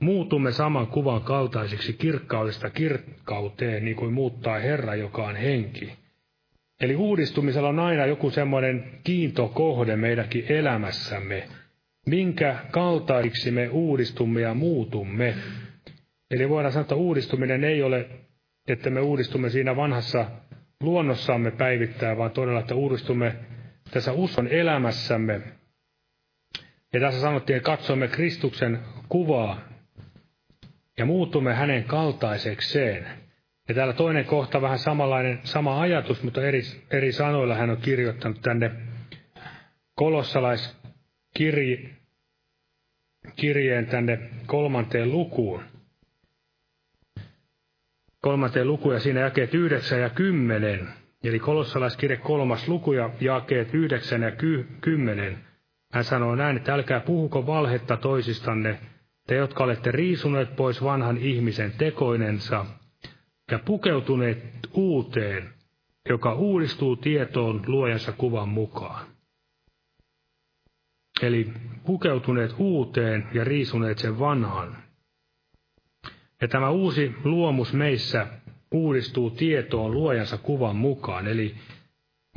muutumme 0.00 0.52
saman 0.52 0.86
kuvan 0.86 1.20
kaltaisiksi 1.20 1.92
kirkkaudesta 1.92 2.70
kirkkauteen, 2.70 3.84
niin 3.84 3.96
kuin 3.96 4.12
muuttaa 4.12 4.58
Herra, 4.58 4.94
joka 4.94 5.26
on 5.26 5.36
henki. 5.36 5.92
Eli 6.80 6.96
uudistumisella 6.96 7.68
on 7.68 7.78
aina 7.78 8.06
joku 8.06 8.30
semmoinen 8.30 9.00
kiintokohde 9.04 9.96
meidänkin 9.96 10.44
elämässämme, 10.48 11.48
minkä 12.06 12.56
kaltaiksi 12.70 13.50
me 13.50 13.68
uudistumme 13.68 14.40
ja 14.40 14.54
muutumme. 14.54 15.34
Eli 16.30 16.48
voidaan 16.48 16.72
sanoa, 16.72 16.82
että 16.82 16.94
uudistuminen 16.94 17.64
ei 17.64 17.82
ole, 17.82 18.10
että 18.68 18.90
me 18.90 19.00
uudistumme 19.00 19.50
siinä 19.50 19.76
vanhassa 19.76 20.26
luonnossamme 20.82 21.50
päivittää, 21.50 22.16
vaan 22.16 22.30
todella, 22.30 22.60
että 22.60 22.74
uudistumme 22.74 23.34
tässä 23.90 24.12
uskon 24.12 24.48
elämässämme. 24.48 25.40
Ja 26.92 27.00
tässä 27.00 27.20
sanottiin, 27.20 27.56
että 27.56 27.66
katsomme 27.66 28.08
Kristuksen 28.08 28.78
kuvaa 29.08 29.60
ja 30.98 31.04
muutumme 31.06 31.54
hänen 31.54 31.84
kaltaisekseen. 31.84 33.06
Ja 33.68 33.74
täällä 33.74 33.92
toinen 33.94 34.24
kohta 34.24 34.62
vähän 34.62 34.78
samanlainen, 34.78 35.40
sama 35.44 35.80
ajatus, 35.80 36.22
mutta 36.22 36.42
eri, 36.46 36.62
eri 36.90 37.12
sanoilla 37.12 37.54
hän 37.54 37.70
on 37.70 37.76
kirjoittanut 37.76 38.42
tänne 38.42 38.70
kolossalaiskirjeen 41.38 43.86
tänne 43.86 44.18
kolmanteen 44.46 45.12
lukuun. 45.12 45.62
Kolmanteen 48.20 48.68
lukuun 48.68 48.94
ja 48.94 49.00
siinä 49.00 49.20
jakeet 49.20 49.54
9 49.54 50.00
ja 50.00 50.10
10. 50.10 50.88
Eli 51.24 51.38
kolossalaiskirje 51.38 52.16
kolmas 52.16 52.68
luku 52.68 52.92
ja 52.92 53.10
jakeet 53.20 53.74
9 53.74 54.22
ja 54.22 54.32
10. 54.80 55.38
Hän 55.92 56.04
sanoo 56.04 56.34
näin, 56.34 56.56
että 56.56 56.74
älkää 56.74 57.00
puhuko 57.00 57.46
valhetta 57.46 57.96
toisistanne, 57.96 58.78
te 59.26 59.34
jotka 59.34 59.64
olette 59.64 59.92
riisuneet 59.92 60.56
pois 60.56 60.84
vanhan 60.84 61.18
ihmisen 61.18 61.72
tekoinensa 61.78 62.66
ja 63.50 63.58
pukeutuneet 63.58 64.44
uuteen, 64.74 65.48
joka 66.08 66.34
uudistuu 66.34 66.96
tietoon 66.96 67.62
luojansa 67.66 68.12
kuvan 68.12 68.48
mukaan. 68.48 69.11
Eli 71.22 71.52
pukeutuneet 71.84 72.54
uuteen 72.58 73.28
ja 73.32 73.44
riisuneet 73.44 73.98
sen 73.98 74.18
vanhan. 74.18 74.76
Ja 76.40 76.48
tämä 76.48 76.70
uusi 76.70 77.14
luomus 77.24 77.72
meissä 77.72 78.26
uudistuu 78.72 79.30
tietoon 79.30 79.90
luojansa 79.90 80.38
kuvan 80.38 80.76
mukaan. 80.76 81.26
Eli 81.26 81.54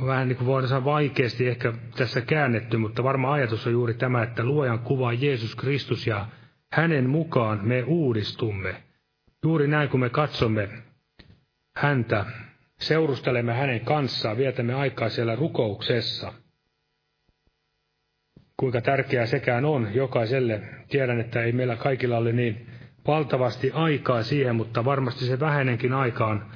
vähän 0.06 0.28
niin 0.28 0.36
kuin 0.36 0.46
voidaan 0.46 0.84
vaikeasti 0.84 1.48
ehkä 1.48 1.72
tässä 1.96 2.20
käännetty, 2.20 2.76
mutta 2.76 3.04
varmaan 3.04 3.34
ajatus 3.34 3.66
on 3.66 3.72
juuri 3.72 3.94
tämä, 3.94 4.22
että 4.22 4.44
luojan 4.44 4.78
kuva 4.78 5.12
Jeesus 5.12 5.54
Kristus 5.54 6.06
ja 6.06 6.26
hänen 6.72 7.10
mukaan 7.10 7.60
me 7.62 7.82
uudistumme. 7.82 8.82
Juuri 9.44 9.68
näin, 9.68 9.88
kun 9.88 10.00
me 10.00 10.10
katsomme 10.10 10.68
häntä, 11.76 12.24
seurustelemme 12.80 13.52
hänen 13.52 13.80
kanssaan, 13.80 14.36
vietämme 14.36 14.74
aikaa 14.74 15.08
siellä 15.08 15.36
rukouksessa. 15.36 16.32
Kuinka 18.56 18.80
tärkeää 18.80 19.26
sekään 19.26 19.64
on 19.64 19.94
jokaiselle. 19.94 20.62
Tiedän, 20.88 21.20
että 21.20 21.42
ei 21.42 21.52
meillä 21.52 21.76
kaikilla 21.76 22.16
ole 22.16 22.32
niin 22.32 22.66
valtavasti 23.06 23.70
aikaa 23.70 24.22
siihen, 24.22 24.56
mutta 24.56 24.84
varmasti 24.84 25.24
se 25.24 25.40
vähäinenkin 25.40 25.92
aika 25.92 26.26
on 26.26 26.46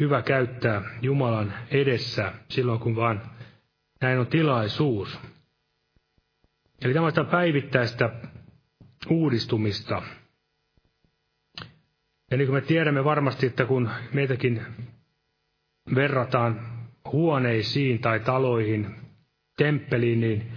hyvä 0.00 0.22
käyttää 0.22 0.82
Jumalan 1.02 1.54
edessä 1.70 2.32
silloin, 2.48 2.80
kun 2.80 2.96
vaan 2.96 3.22
näin 4.00 4.18
on 4.18 4.26
tilaisuus. 4.26 5.18
Eli 6.82 6.94
tämä 6.94 7.06
on 7.06 7.26
päivittäistä 7.30 8.10
uudistumista. 9.10 10.02
Ja 12.30 12.36
niin 12.36 12.46
kuin 12.46 12.54
me 12.54 12.60
tiedämme 12.60 13.04
varmasti, 13.04 13.46
että 13.46 13.64
kun 13.64 13.90
meitäkin 14.12 14.62
verrataan 15.94 16.60
huoneisiin 17.12 17.98
tai 17.98 18.20
taloihin, 18.20 18.94
temppeliin, 19.56 20.20
niin 20.20 20.52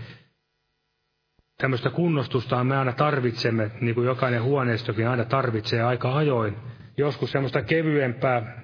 tämmöistä 1.57 1.89
kunnostusta 1.89 2.63
me 2.63 2.77
aina 2.77 2.93
tarvitsemme, 2.93 3.71
niin 3.81 3.95
kuin 3.95 4.07
jokainen 4.07 4.43
huoneistokin 4.43 5.07
aina 5.07 5.25
tarvitsee 5.25 5.83
aika 5.83 6.15
ajoin. 6.15 6.55
Joskus 6.97 7.31
semmoista 7.31 7.61
kevyempää 7.61 8.61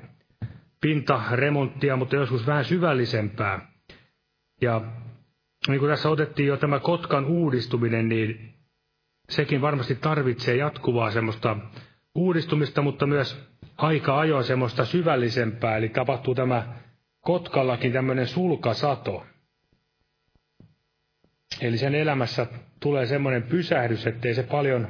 pintaremonttia, 0.81 1.95
mutta 1.95 2.15
joskus 2.15 2.47
vähän 2.47 2.65
syvällisempää. 2.65 3.67
Ja 4.61 4.81
niin 5.67 5.79
kuin 5.79 5.89
tässä 5.91 6.09
otettiin 6.09 6.47
jo 6.47 6.57
tämä 6.57 6.79
Kotkan 6.79 7.25
uudistuminen, 7.25 8.09
niin 8.09 8.53
sekin 9.29 9.61
varmasti 9.61 9.95
tarvitsee 9.95 10.55
jatkuvaa 10.55 11.11
semmoista 11.11 11.57
uudistumista, 12.15 12.81
mutta 12.81 13.05
myös 13.07 13.53
aika 13.77 14.19
ajoin 14.19 14.43
semmoista 14.43 14.85
syvällisempää, 14.85 15.77
eli 15.77 15.89
tapahtuu 15.89 16.35
tämä 16.35 16.73
Kotkallakin 17.21 17.91
tämmöinen 17.93 18.27
sulkasato. 18.27 19.25
Eli 21.61 21.77
sen 21.77 21.95
elämässä 21.95 22.47
tulee 22.79 23.05
semmoinen 23.05 23.43
pysähdys, 23.43 24.07
ettei 24.07 24.33
se 24.33 24.43
paljon 24.43 24.87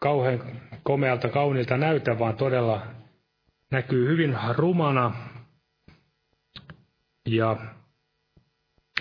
kauhean 0.00 0.42
komealta 0.82 1.28
kauniilta 1.28 1.76
näytä, 1.76 2.18
vaan 2.18 2.36
todella 2.36 2.86
näkyy 3.70 4.08
hyvin 4.08 4.36
rumana. 4.56 5.14
Ja 7.26 7.56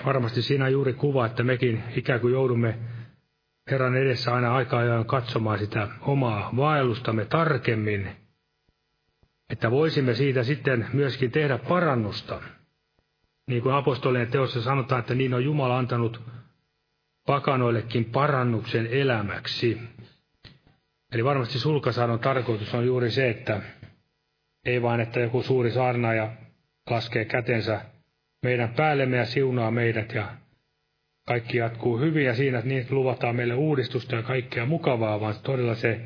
varmasti 0.05 0.41
siinä 0.41 0.69
juuri 0.69 0.93
kuva, 0.93 1.25
että 1.25 1.43
mekin 1.43 1.83
ikään 1.95 2.19
kuin 2.19 2.33
joudumme 2.33 2.79
Herran 3.71 3.95
edessä 3.95 4.33
aina 4.35 4.55
aika 4.55 4.77
ajoin 4.77 5.05
katsomaan 5.05 5.59
sitä 5.59 5.88
omaa 6.01 6.49
vaellustamme 6.55 7.25
tarkemmin, 7.25 8.09
että 9.49 9.71
voisimme 9.71 10.13
siitä 10.13 10.43
sitten 10.43 10.88
myöskin 10.93 11.31
tehdä 11.31 11.57
parannusta. 11.57 12.41
Niin 13.47 13.63
kuin 13.63 13.75
apostolien 13.75 14.27
teossa 14.27 14.61
sanotaan, 14.61 14.99
että 14.99 15.15
niin 15.15 15.33
on 15.33 15.43
Jumala 15.43 15.77
antanut 15.77 16.21
pakanoillekin 17.25 18.05
parannuksen 18.05 18.87
elämäksi. 18.87 19.77
Eli 21.11 21.23
varmasti 21.23 21.59
sulkasaadon 21.59 22.19
tarkoitus 22.19 22.73
on 22.73 22.85
juuri 22.85 23.11
se, 23.11 23.29
että 23.29 23.61
ei 24.65 24.81
vain, 24.81 24.99
että 24.99 25.19
joku 25.19 25.43
suuri 25.43 25.71
saarnaaja 25.71 26.31
laskee 26.89 27.25
kätensä 27.25 27.81
meidän 28.43 28.69
päällemme 28.69 29.17
ja 29.17 29.25
siunaa 29.25 29.71
meidät 29.71 30.13
ja 30.13 30.27
kaikki 31.27 31.57
jatkuu 31.57 31.99
hyvin 31.99 32.25
ja 32.25 32.35
siinä 32.35 32.61
niin 32.65 32.87
luvataan 32.89 33.35
meille 33.35 33.53
uudistusta 33.53 34.15
ja 34.15 34.23
kaikkea 34.23 34.65
mukavaa, 34.65 35.19
vaan 35.19 35.35
todella 35.43 35.75
se 35.75 36.01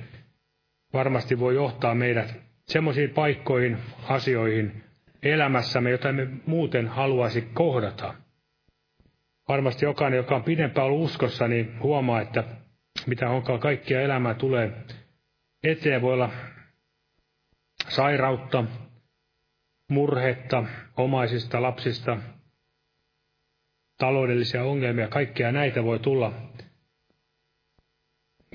varmasti 0.93 1.39
voi 1.39 1.55
johtaa 1.55 1.95
meidät 1.95 2.33
semmoisiin 2.65 3.09
paikkoihin, 3.09 3.77
asioihin 4.07 4.83
elämässämme, 5.23 5.89
joita 5.89 6.09
emme 6.09 6.27
muuten 6.45 6.87
haluaisi 6.87 7.41
kohdata. 7.41 8.13
Varmasti 9.47 9.85
jokainen, 9.85 10.17
joka 10.17 10.35
on 10.35 10.43
pidempään 10.43 10.87
ollut 10.87 11.05
uskossa, 11.05 11.47
niin 11.47 11.79
huomaa, 11.83 12.21
että 12.21 12.43
mitä 13.07 13.29
onkaan 13.29 13.59
kaikkia 13.59 14.01
elämää 14.01 14.33
tulee 14.33 14.71
eteen, 15.63 16.01
voi 16.01 16.13
olla 16.13 16.29
sairautta, 17.89 18.63
murhetta 19.87 20.63
omaisista 20.97 21.61
lapsista, 21.61 22.17
taloudellisia 23.97 24.63
ongelmia, 24.63 25.07
kaikkea 25.07 25.51
näitä 25.51 25.83
voi 25.83 25.99
tulla. 25.99 26.33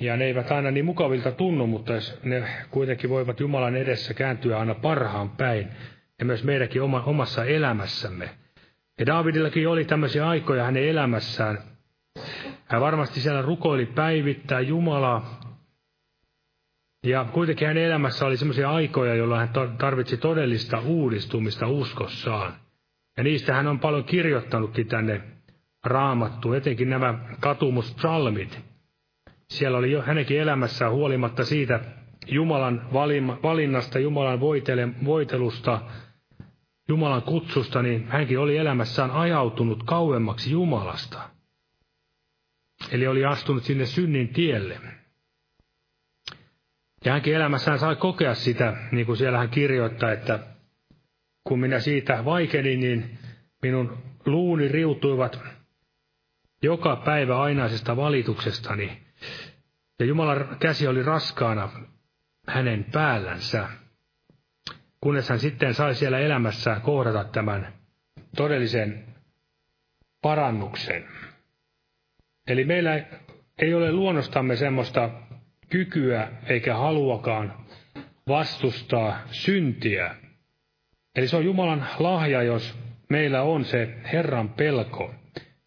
Ja 0.00 0.16
ne 0.16 0.24
eivät 0.24 0.52
aina 0.52 0.70
niin 0.70 0.84
mukavilta 0.84 1.32
tunnu, 1.32 1.66
mutta 1.66 1.92
ne 2.22 2.48
kuitenkin 2.70 3.10
voivat 3.10 3.40
Jumalan 3.40 3.76
edessä 3.76 4.14
kääntyä 4.14 4.58
aina 4.58 4.74
parhaan 4.74 5.30
päin. 5.30 5.68
Ja 6.18 6.24
myös 6.24 6.44
meidänkin 6.44 6.82
oma, 6.82 7.02
omassa 7.06 7.44
elämässämme. 7.44 8.30
Ja 8.98 9.06
Davidillakin 9.06 9.68
oli 9.68 9.84
tämmöisiä 9.84 10.28
aikoja 10.28 10.64
hänen 10.64 10.88
elämässään. 10.88 11.58
Hän 12.64 12.80
varmasti 12.80 13.20
siellä 13.20 13.42
rukoili 13.42 13.86
päivittää 13.86 14.60
Jumalaa. 14.60 15.40
Ja 17.06 17.24
kuitenkin 17.32 17.68
hänen 17.68 17.84
elämässä 17.84 18.26
oli 18.26 18.36
semmoisia 18.36 18.70
aikoja, 18.70 19.14
jolloin 19.14 19.40
hän 19.40 19.76
tarvitsi 19.78 20.16
todellista 20.16 20.78
uudistumista 20.80 21.66
uskossaan. 21.66 22.54
Ja 23.16 23.22
niistä 23.22 23.54
hän 23.54 23.66
on 23.66 23.78
paljon 23.78 24.04
kirjoittanutkin 24.04 24.88
tänne 24.88 25.20
raamattu, 25.84 26.52
etenkin 26.52 26.90
nämä 26.90 27.18
katumussalmit. 27.40 28.60
Siellä 29.50 29.78
oli 29.78 29.92
jo 29.92 30.02
hänenkin 30.02 30.40
elämässään 30.40 30.92
huolimatta 30.92 31.44
siitä 31.44 31.80
Jumalan 32.26 32.88
valinnasta, 33.42 33.98
Jumalan 33.98 34.40
voitelusta, 35.04 35.80
Jumalan 36.88 37.22
kutsusta, 37.22 37.82
niin 37.82 38.08
hänkin 38.08 38.38
oli 38.38 38.56
elämässään 38.56 39.10
ajautunut 39.10 39.82
kauemmaksi 39.82 40.50
Jumalasta. 40.50 41.30
Eli 42.90 43.06
oli 43.06 43.24
astunut 43.24 43.64
sinne 43.64 43.86
synnin 43.86 44.28
tielle. 44.28 44.80
Ja 47.04 47.12
hänkin 47.12 47.34
elämässään 47.34 47.78
sai 47.78 47.96
kokea 47.96 48.34
sitä, 48.34 48.76
niin 48.92 49.06
kuin 49.06 49.16
siellä 49.16 49.38
hän 49.38 49.48
kirjoittaa, 49.48 50.12
että 50.12 50.38
kun 51.44 51.60
minä 51.60 51.80
siitä 51.80 52.24
vaikenin, 52.24 52.80
niin 52.80 53.18
minun 53.62 53.98
luuni 54.26 54.68
riutuivat 54.68 55.40
joka 56.62 56.96
päivä 56.96 57.40
ainaisesta 57.40 57.96
valituksestani, 57.96 59.02
ja 59.98 60.06
Jumalan 60.06 60.56
käsi 60.60 60.86
oli 60.86 61.02
raskaana 61.02 61.68
hänen 62.48 62.84
päällänsä, 62.92 63.68
kunnes 65.06 65.28
hän 65.28 65.38
sitten 65.38 65.74
sai 65.74 65.94
siellä 65.94 66.18
elämässä 66.18 66.80
kohdata 66.82 67.24
tämän 67.24 67.72
todellisen 68.36 69.04
parannuksen. 70.22 71.04
Eli 72.48 72.64
meillä 72.64 73.04
ei 73.58 73.74
ole 73.74 73.92
luonnostamme 73.92 74.56
semmoista 74.56 75.10
kykyä 75.70 76.28
eikä 76.46 76.74
haluakaan 76.74 77.54
vastustaa 78.28 79.18
syntiä. 79.30 80.14
Eli 81.16 81.28
se 81.28 81.36
on 81.36 81.44
Jumalan 81.44 81.86
lahja, 81.98 82.42
jos 82.42 82.78
meillä 83.08 83.42
on 83.42 83.64
se 83.64 83.94
Herran 84.12 84.48
pelko 84.48 85.14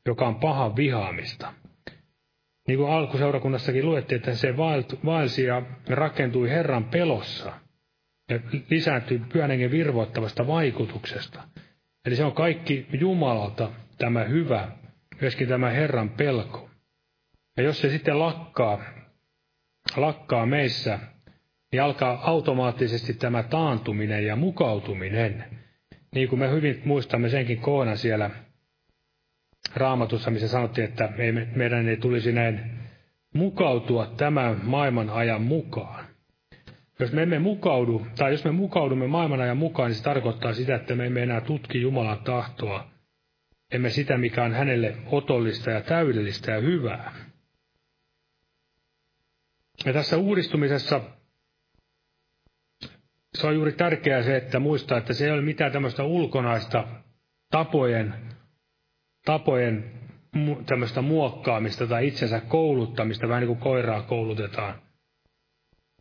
joka 0.05 0.27
on 0.27 0.35
pahan 0.35 0.75
vihaamista. 0.75 1.53
Niin 2.67 2.77
kuin 2.77 2.91
alkuseurakunnassakin 2.91 3.85
luettiin, 3.85 4.17
että 4.17 4.35
se 4.35 4.57
vaelsi 5.05 5.43
ja 5.43 5.61
rakentui 5.89 6.49
Herran 6.49 6.85
pelossa 6.85 7.68
ja 8.29 8.39
lisääntyi 8.69 9.21
pyhän 9.33 9.49
hengen 9.49 9.71
virvoittavasta 9.71 10.47
vaikutuksesta. 10.47 11.43
Eli 12.05 12.15
se 12.15 12.23
on 12.23 12.33
kaikki 12.33 12.87
Jumalalta 12.99 13.71
tämä 13.97 14.23
hyvä, 14.23 14.71
myöskin 15.21 15.47
tämä 15.47 15.69
Herran 15.69 16.09
pelko. 16.09 16.69
Ja 17.57 17.63
jos 17.63 17.81
se 17.81 17.89
sitten 17.89 18.19
lakkaa, 18.19 18.79
lakkaa 19.95 20.45
meissä, 20.45 20.99
niin 21.71 21.81
alkaa 21.83 22.21
automaattisesti 22.23 23.13
tämä 23.13 23.43
taantuminen 23.43 24.25
ja 24.25 24.35
mukautuminen. 24.35 25.45
Niin 26.15 26.29
kuin 26.29 26.39
me 26.39 26.51
hyvin 26.51 26.81
muistamme 26.85 27.29
senkin 27.29 27.61
koona 27.61 27.95
siellä 27.95 28.29
raamatussa, 29.75 30.31
missä 30.31 30.47
sanottiin, 30.47 30.87
että 30.87 31.09
ei, 31.17 31.31
meidän 31.31 31.89
ei 31.89 31.97
tulisi 31.97 32.31
näin 32.31 32.59
mukautua 33.33 34.05
tämän 34.05 34.59
maailman 34.63 35.09
ajan 35.09 35.41
mukaan. 35.41 36.08
Jos 36.99 37.11
me 37.11 37.23
emme 37.23 37.39
mukaudu, 37.39 38.07
tai 38.17 38.31
jos 38.31 38.43
me 38.45 38.51
mukaudumme 38.51 39.07
maailman 39.07 39.41
ajan 39.41 39.57
mukaan, 39.57 39.89
niin 39.89 39.97
se 39.97 40.03
tarkoittaa 40.03 40.53
sitä, 40.53 40.75
että 40.75 40.95
me 40.95 41.05
emme 41.05 41.23
enää 41.23 41.41
tutki 41.41 41.81
Jumalan 41.81 42.23
tahtoa. 42.23 42.87
Emme 43.71 43.89
sitä, 43.89 44.17
mikä 44.17 44.43
on 44.43 44.53
hänelle 44.53 44.97
otollista 45.05 45.71
ja 45.71 45.81
täydellistä 45.81 46.51
ja 46.51 46.61
hyvää. 46.61 47.13
Ja 49.85 49.93
tässä 49.93 50.17
uudistumisessa 50.17 51.01
se 53.37 53.47
on 53.47 53.55
juuri 53.55 53.71
tärkeää 53.71 54.23
se, 54.23 54.37
että 54.37 54.59
muistaa, 54.59 54.97
että 54.97 55.13
se 55.13 55.25
ei 55.25 55.31
ole 55.31 55.41
mitään 55.41 55.71
tämmöistä 55.71 56.03
ulkonaista 56.03 56.87
tapojen, 57.51 58.13
tapojen 59.25 59.91
tämmöistä 60.65 61.01
muokkaamista 61.01 61.87
tai 61.87 62.07
itsensä 62.07 62.39
kouluttamista, 62.39 63.27
vähän 63.27 63.41
niin 63.41 63.47
kuin 63.47 63.59
koiraa 63.59 64.01
koulutetaan 64.01 64.88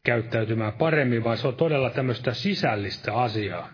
käyttäytymään 0.05 0.73
paremmin, 0.73 1.25
vaan 1.25 1.37
se 1.37 1.49
on 1.49 1.57
todella 1.57 1.91
tämmöistä 1.91 2.35
sisällistä 2.35 3.15
asiaa. 3.15 3.73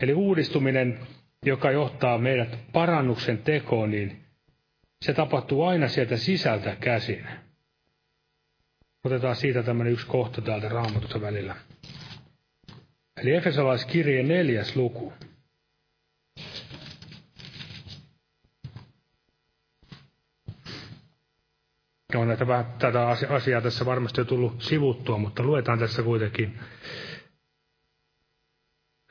Eli 0.00 0.14
uudistuminen, 0.14 0.98
joka 1.46 1.70
johtaa 1.70 2.18
meidät 2.18 2.58
parannuksen 2.72 3.38
tekoon, 3.38 3.90
niin 3.90 4.20
se 5.04 5.14
tapahtuu 5.14 5.62
aina 5.64 5.88
sieltä 5.88 6.16
sisältä 6.16 6.76
käsin. 6.80 7.26
Otetaan 9.04 9.36
siitä 9.36 9.62
tämmöinen 9.62 9.92
yksi 9.92 10.06
kohta 10.06 10.42
täältä 10.42 10.68
raamatusta 10.68 11.20
välillä. 11.20 11.56
Eli 13.22 13.34
Efesolaiskirje 13.34 14.22
neljäs 14.22 14.76
luku. 14.76 15.12
On 22.18 22.28
näitä 22.28 22.64
tätä 22.78 23.08
asiaa 23.28 23.60
tässä 23.60 23.86
varmasti 23.86 24.20
on 24.20 24.26
tullut 24.26 24.62
sivuttua, 24.62 25.18
mutta 25.18 25.42
luetaan 25.42 25.78
tässä 25.78 26.02
kuitenkin. 26.02 26.58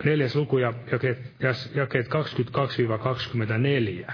Neljäs 0.04 0.36
luku 0.36 0.58
ja 0.58 0.74
jakeet, 0.92 1.34
jakeet 1.76 2.08
22-24. 2.08 4.14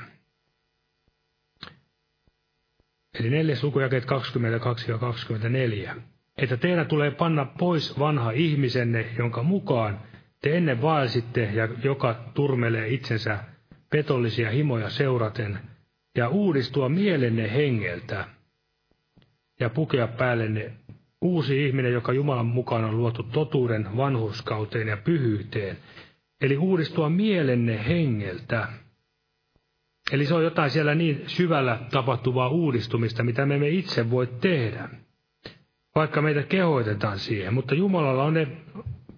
Eli 3.19 3.29
neljäs 3.29 3.63
luku 3.63 3.79
jakeet 3.79 4.05
22 4.05 4.91
ja 4.91 4.97
24 4.97 5.95
että 6.37 6.57
teidän 6.57 6.87
tulee 6.87 7.11
panna 7.11 7.45
pois 7.45 7.99
vanha 7.99 8.31
ihmisenne, 8.31 9.05
jonka 9.17 9.43
mukaan 9.43 9.99
te 10.41 10.57
ennen 10.57 10.81
vaelsitte 10.81 11.49
ja 11.53 11.67
joka 11.83 12.15
turmelee 12.33 12.87
itsensä 12.87 13.39
petollisia 13.89 14.49
himoja 14.49 14.89
seuraten, 14.89 15.59
ja 16.17 16.29
uudistua 16.29 16.89
mielenne 16.89 17.53
hengeltä, 17.53 18.25
ja 19.59 19.69
pukea 19.69 20.07
päällenne 20.07 20.71
uusi 21.21 21.65
ihminen, 21.65 21.93
joka 21.93 22.13
Jumalan 22.13 22.45
mukaan 22.45 22.83
on 22.83 22.97
luotu 22.97 23.23
totuuden, 23.23 23.97
vanhuskauteen 23.97 24.87
ja 24.87 24.97
pyhyyteen, 24.97 25.77
eli 26.41 26.57
uudistua 26.57 27.09
mielenne 27.09 27.87
hengeltä. 27.87 28.67
Eli 30.11 30.25
se 30.25 30.33
on 30.33 30.43
jotain 30.43 30.69
siellä 30.69 30.95
niin 30.95 31.23
syvällä 31.27 31.79
tapahtuvaa 31.91 32.49
uudistumista, 32.49 33.23
mitä 33.23 33.45
me 33.45 33.53
emme 33.55 33.69
itse 33.69 34.09
voi 34.11 34.27
tehdä 34.27 34.89
vaikka 35.95 36.21
meitä 36.21 36.43
kehoitetaan 36.43 37.19
siihen, 37.19 37.53
mutta 37.53 37.75
Jumalalla 37.75 38.23
on 38.23 38.33
ne 38.33 38.47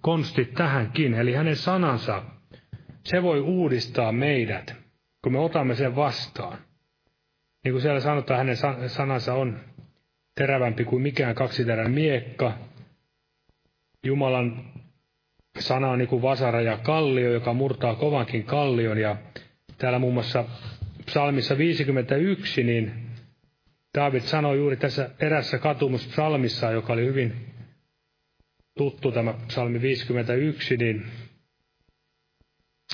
konstit 0.00 0.54
tähänkin, 0.54 1.14
eli 1.14 1.32
hänen 1.32 1.56
sanansa, 1.56 2.22
se 3.04 3.22
voi 3.22 3.40
uudistaa 3.40 4.12
meidät, 4.12 4.76
kun 5.22 5.32
me 5.32 5.38
otamme 5.38 5.74
sen 5.74 5.96
vastaan. 5.96 6.58
Niin 7.64 7.72
kuin 7.72 7.82
siellä 7.82 8.00
sanotaan, 8.00 8.38
hänen 8.38 8.56
sanansa 8.88 9.34
on 9.34 9.60
terävämpi 10.38 10.84
kuin 10.84 11.02
mikään 11.02 11.34
kaksiterän 11.34 11.90
miekka. 11.90 12.58
Jumalan 14.06 14.64
sana 15.58 15.90
on 15.90 15.98
niin 15.98 16.08
kuin 16.08 16.22
vasara 16.22 16.60
ja 16.60 16.78
kallio, 16.78 17.32
joka 17.32 17.52
murtaa 17.52 17.94
kovankin 17.94 18.44
kallion. 18.44 18.98
Ja 18.98 19.16
täällä 19.78 19.98
muun 19.98 20.14
muassa 20.14 20.44
psalmissa 21.06 21.58
51, 21.58 22.64
niin 22.64 22.92
David 23.98 24.20
sanoi 24.20 24.56
juuri 24.56 24.76
tässä 24.76 25.10
erässä 25.20 25.58
katumuspsalmissa, 25.58 26.70
joka 26.70 26.92
oli 26.92 27.06
hyvin 27.06 27.36
tuttu 28.78 29.12
tämä 29.12 29.34
psalmi 29.48 29.80
51, 29.82 30.76
niin 30.76 31.06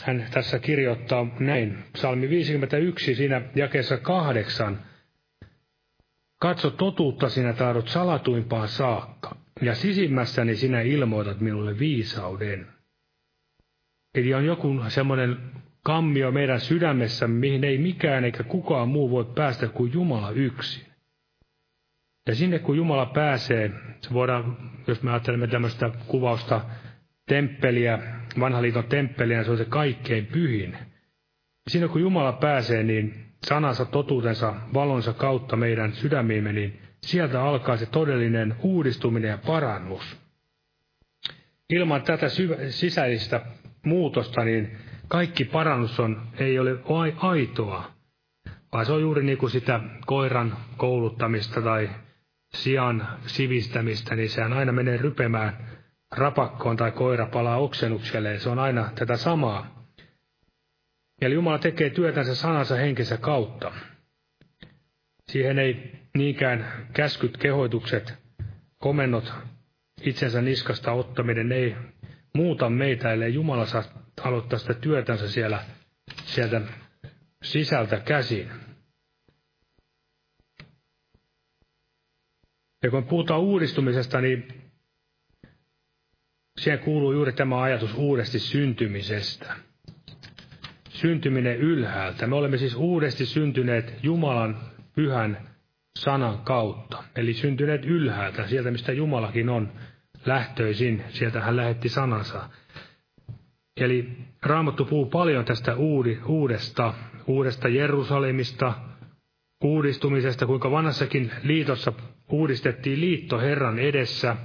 hän 0.02 0.26
tässä 0.30 0.58
kirjoittaa 0.58 1.26
näin. 1.40 1.78
Psalmi 1.92 2.28
51 2.30 3.14
siinä 3.14 3.42
jakeessa 3.54 3.96
kahdeksan. 3.96 4.78
Katso 6.44 6.70
totuutta 6.70 7.28
sinä 7.28 7.52
tahdot 7.52 7.88
salatuimpaan 7.88 8.68
saakka, 8.68 9.36
ja 9.62 9.74
sisimmässäni 9.74 10.56
sinä 10.56 10.80
ilmoitat 10.80 11.40
minulle 11.40 11.78
viisauden. 11.78 12.66
Eli 14.14 14.34
on 14.34 14.44
joku 14.44 14.68
semmoinen 14.88 15.36
kammio 15.82 16.30
meidän 16.30 16.60
sydämessä, 16.60 17.28
mihin 17.28 17.64
ei 17.64 17.78
mikään 17.78 18.24
eikä 18.24 18.42
kukaan 18.42 18.88
muu 18.88 19.10
voi 19.10 19.24
päästä 19.34 19.68
kuin 19.68 19.92
Jumala 19.92 20.30
yksin. 20.30 20.86
Ja 22.28 22.34
sinne 22.34 22.58
kun 22.58 22.76
Jumala 22.76 23.06
pääsee, 23.06 23.70
se 24.00 24.12
voidaan, 24.12 24.70
jos 24.86 25.02
me 25.02 25.10
ajattelemme 25.10 25.46
tämmöistä 25.46 25.90
kuvausta 26.06 26.60
temppeliä, 27.26 27.98
vanha 28.40 28.62
liiton 28.62 28.84
temppeliä, 28.84 29.44
se 29.44 29.50
on 29.50 29.58
se 29.58 29.64
kaikkein 29.64 30.26
pyhin. 30.26 30.78
Sinne 31.70 31.88
kun 31.88 32.00
Jumala 32.00 32.32
pääsee, 32.32 32.82
niin 32.82 33.23
sanansa, 33.44 33.84
totuutensa, 33.84 34.54
valonsa 34.74 35.12
kautta 35.12 35.56
meidän 35.56 35.92
sydämiimme, 35.92 36.52
niin 36.52 36.80
sieltä 37.02 37.42
alkaa 37.42 37.76
se 37.76 37.86
todellinen 37.86 38.56
uudistuminen 38.62 39.30
ja 39.30 39.38
parannus. 39.46 40.16
Ilman 41.70 42.02
tätä 42.02 42.26
sisäistä 42.68 43.40
muutosta, 43.84 44.44
niin 44.44 44.76
kaikki 45.08 45.44
parannus 45.44 46.00
on, 46.00 46.22
ei 46.38 46.58
ole 46.58 46.78
aitoa, 47.16 47.84
vaan 48.72 48.86
se 48.86 48.92
on 48.92 49.00
juuri 49.00 49.22
niin 49.22 49.38
kuin 49.38 49.50
sitä 49.50 49.80
koiran 50.06 50.56
kouluttamista 50.76 51.62
tai 51.62 51.90
sian 52.54 53.08
sivistämistä, 53.26 54.16
niin 54.16 54.30
sehän 54.30 54.52
aina 54.52 54.72
menee 54.72 54.96
rypemään 54.96 55.56
rapakkoon 56.16 56.76
tai 56.76 56.92
koira 56.92 57.26
palaa 57.26 57.56
oksennukselle. 57.56 58.38
Se 58.38 58.48
on 58.48 58.58
aina 58.58 58.90
tätä 58.94 59.16
samaa. 59.16 59.73
Eli 61.20 61.34
Jumala 61.34 61.58
tekee 61.58 61.90
työtänsä 61.90 62.34
sanansa 62.34 62.74
henkensä 62.74 63.16
kautta. 63.16 63.72
Siihen 65.32 65.58
ei 65.58 65.92
niinkään 66.14 66.88
käskyt, 66.92 67.36
kehoitukset, 67.36 68.14
komennot, 68.78 69.32
itsensä 70.02 70.42
niskasta 70.42 70.92
ottaminen 70.92 71.52
ei 71.52 71.76
muuta 72.34 72.70
meitä, 72.70 73.12
ellei 73.12 73.34
Jumala 73.34 73.66
saa 73.66 73.82
aloittaa 74.22 74.58
sitä 74.58 74.74
työtänsä 74.74 75.28
siellä, 75.30 75.64
sieltä 76.24 76.60
sisältä 77.42 78.00
käsin. 78.00 78.50
Ja 82.82 82.90
kun 82.90 83.04
puhutaan 83.04 83.40
uudistumisesta, 83.40 84.20
niin 84.20 84.64
siihen 86.60 86.78
kuuluu 86.78 87.12
juuri 87.12 87.32
tämä 87.32 87.62
ajatus 87.62 87.94
uudesti 87.94 88.38
syntymisestä. 88.38 89.56
Syntyminen 91.04 91.56
ylhäältä. 91.56 92.26
Me 92.26 92.34
olemme 92.34 92.58
siis 92.58 92.74
uudesti 92.74 93.26
syntyneet 93.26 93.94
Jumalan 94.02 94.56
pyhän 94.94 95.48
sanan 95.98 96.38
kautta. 96.38 97.04
Eli 97.16 97.34
syntyneet 97.34 97.84
ylhäältä, 97.84 98.46
sieltä 98.46 98.70
mistä 98.70 98.92
Jumalakin 98.92 99.48
on 99.48 99.72
lähtöisin. 100.26 101.04
Sieltä 101.08 101.40
hän 101.40 101.56
lähetti 101.56 101.88
sanansa. 101.88 102.48
Eli 103.76 104.08
Raamattu 104.42 104.84
puhuu 104.84 105.06
paljon 105.06 105.44
tästä 105.44 105.76
uudesta, 106.26 106.94
uudesta 107.26 107.68
Jerusalemista, 107.68 108.72
uudistumisesta, 109.64 110.46
kuinka 110.46 110.70
vanhassakin 110.70 111.30
liitossa 111.42 111.92
uudistettiin 112.28 113.00
liitto 113.00 113.40
Herran 113.40 113.78
edessä. 113.78 114.36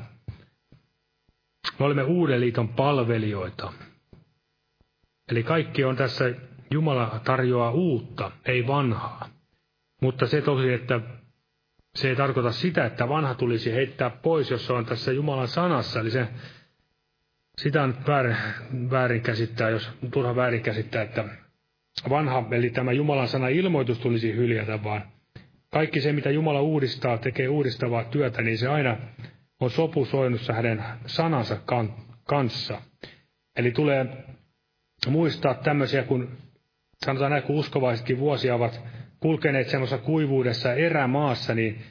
Me 1.80 1.86
olemme 1.86 2.04
uuden 2.04 2.42
liiton 2.42 2.70
palvelijoita. 2.70 3.74
Eli 5.32 5.44
kaikki 5.44 5.84
on 5.84 5.96
tässä, 5.96 6.49
Jumala 6.72 7.22
tarjoaa 7.24 7.72
uutta, 7.72 8.32
ei 8.46 8.68
vanhaa. 8.68 9.30
Mutta 10.02 10.28
se 10.28 10.42
tosi, 10.42 10.74
että 10.74 11.00
se 11.96 12.10
ei 12.10 12.16
tarkoita 12.16 12.52
sitä, 12.52 12.86
että 12.86 13.10
vanha 13.10 13.34
tulisi 13.36 13.74
heittää 13.74 14.10
pois, 14.10 14.52
jos 14.52 14.66
se 14.68 14.74
on 14.74 14.86
tässä 14.86 15.12
Jumalan 15.12 15.48
sanassa. 15.48 16.00
Eli 16.00 16.12
se, 16.12 16.28
sitä 17.58 17.84
on 17.84 17.96
väärin, 18.08 18.38
väärin 18.92 19.22
käsittää, 19.22 19.70
jos 19.70 19.90
turha 20.12 20.36
väärin 20.36 20.62
käsittää, 20.62 21.02
että 21.02 21.26
vanha, 22.10 22.48
eli 22.52 22.70
tämä 22.70 22.92
Jumalan 22.92 23.28
sana 23.28 23.48
ilmoitus 23.48 24.00
tulisi 24.00 24.36
hyljätä, 24.36 24.84
vaan 24.84 25.04
kaikki 25.70 26.02
se, 26.02 26.14
mitä 26.14 26.30
Jumala 26.30 26.62
uudistaa, 26.62 27.18
tekee 27.18 27.48
uudistavaa 27.48 28.04
työtä, 28.04 28.42
niin 28.42 28.58
se 28.58 28.68
aina 28.68 28.98
on 29.60 29.70
sopusoinnussa 29.70 30.54
hänen 30.54 30.84
sanansa 31.06 31.58
kanssa. 32.24 32.82
Eli 33.56 33.72
tulee 33.72 34.06
muistaa 35.08 35.54
tämmöisiä, 35.54 36.04
kun 36.04 36.38
sanotaan 37.06 37.32
näin, 37.32 37.44
kun 37.44 37.56
uskovaisetkin 37.56 38.20
vuosia 38.20 38.56
ovat 38.56 38.82
kulkeneet 39.20 39.68
semmoisessa 39.68 40.06
kuivuudessa 40.06 40.74
erämaassa, 40.74 41.56
niin 41.56 41.82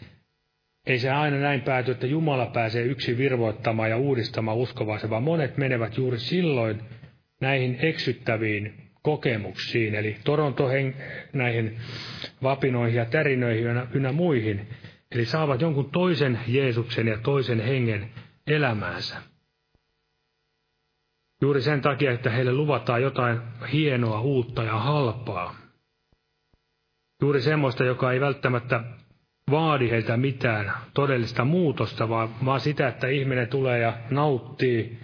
ei 0.87 0.99
se 0.99 1.11
aina 1.11 1.37
näin 1.37 1.61
pääty, 1.61 1.91
että 1.91 2.07
Jumala 2.07 2.47
pääsee 2.47 2.83
yksin 2.83 3.19
virvoittamaan 3.19 3.91
ja 3.91 3.97
uudistamaan 3.97 4.57
uskovaisen, 4.57 5.11
vaan 5.11 5.23
monet 5.23 5.57
menevät 5.57 5.97
juuri 5.97 6.19
silloin 6.19 6.81
näihin 7.41 7.79
eksyttäviin 7.81 8.75
kokemuksiin, 9.03 9.95
eli 9.95 10.17
Toronto 10.25 10.69
näihin 11.33 11.79
vapinoihin 12.43 12.97
ja 12.97 13.05
tärinöihin 13.05 13.67
ynnä 13.93 14.13
muihin. 14.13 14.69
Eli 15.11 15.25
saavat 15.25 15.61
jonkun 15.61 15.91
toisen 15.91 16.39
Jeesuksen 16.47 17.07
ja 17.09 17.19
toisen 17.19 17.61
hengen 17.61 18.11
elämäänsä. 18.47 19.17
Juuri 21.43 21.63
sen 21.63 21.81
takia, 21.81 22.13
että 22.13 22.31
heille 22.31 22.53
luvataan 22.53 23.03
jotain 23.03 23.41
hienoa, 23.73 24.21
uutta 24.21 24.63
ja 24.63 24.79
halpaa. 24.79 25.55
Juuri 27.23 27.41
semmoista, 27.41 27.85
joka 27.85 28.13
ei 28.13 28.21
välttämättä 28.21 28.81
vaadi 29.51 29.91
heiltä 29.91 30.17
mitään 30.17 30.73
todellista 30.95 31.45
muutosta, 31.45 32.09
vaan, 32.09 32.29
vaan 32.45 32.61
sitä, 32.61 32.89
että 32.89 33.09
ihminen 33.09 33.49
tulee 33.49 33.79
ja 33.79 33.99
nauttii 34.11 34.99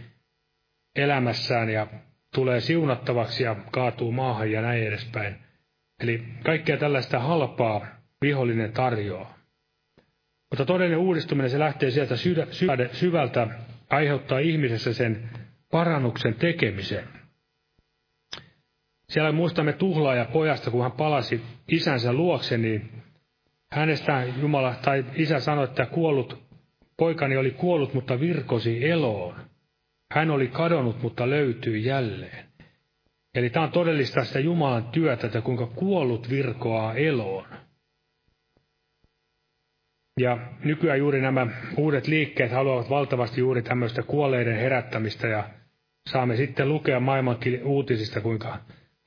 elämässään 0.96 1.70
ja 1.70 1.86
tulee 2.34 2.60
siunattavaksi 2.60 3.42
ja 3.44 3.56
kaatuu 3.70 4.12
maahan 4.12 4.52
ja 4.52 4.62
näin 4.62 4.82
edespäin. 4.82 5.36
Eli 6.00 6.24
kaikkea 6.44 6.76
tällaista 6.76 7.18
halpaa 7.18 7.86
vihollinen 8.22 8.72
tarjoaa. 8.72 9.34
Mutta 10.50 10.64
todellinen 10.64 10.98
uudistuminen, 10.98 11.50
se 11.50 11.58
lähtee 11.58 11.90
sieltä 11.90 12.14
syvältä, 12.92 13.48
aiheuttaa 13.90 14.38
ihmisessä 14.38 14.92
sen 14.92 15.30
parannuksen 15.74 16.34
tekemisen. 16.34 17.08
Siellä 19.08 19.32
muistamme 19.32 19.72
tuhlaaja 19.72 20.24
pojasta, 20.24 20.70
kun 20.70 20.82
hän 20.82 20.92
palasi 20.92 21.42
isänsä 21.68 22.12
luokse, 22.12 22.58
niin 22.58 23.02
hänestä 23.72 24.24
Jumala 24.40 24.74
tai 24.84 25.04
isä 25.14 25.40
sanoi, 25.40 25.64
että 25.64 25.86
kuollut, 25.86 26.42
poikani 26.96 27.36
oli 27.36 27.50
kuollut, 27.50 27.94
mutta 27.94 28.20
virkosi 28.20 28.90
eloon. 28.90 29.34
Hän 30.12 30.30
oli 30.30 30.48
kadonnut, 30.48 31.02
mutta 31.02 31.30
löytyy 31.30 31.78
jälleen. 31.78 32.44
Eli 33.34 33.50
tämä 33.50 33.66
on 33.66 33.72
todellista 33.72 34.24
sitä 34.24 34.40
Jumalan 34.40 34.84
työtä, 34.84 35.26
että 35.26 35.40
kuinka 35.40 35.66
kuollut 35.66 36.30
virkoaa 36.30 36.94
eloon. 36.94 37.46
Ja 40.20 40.38
nykyään 40.64 40.98
juuri 40.98 41.20
nämä 41.20 41.46
uudet 41.76 42.06
liikkeet 42.06 42.52
haluavat 42.52 42.90
valtavasti 42.90 43.40
juuri 43.40 43.62
tämmöistä 43.62 44.02
kuolleiden 44.02 44.56
herättämistä 44.56 45.26
ja 45.28 45.44
saamme 46.08 46.36
sitten 46.36 46.68
lukea 46.68 47.00
maailmankin 47.00 47.64
uutisista, 47.64 48.20
kuinka 48.20 48.58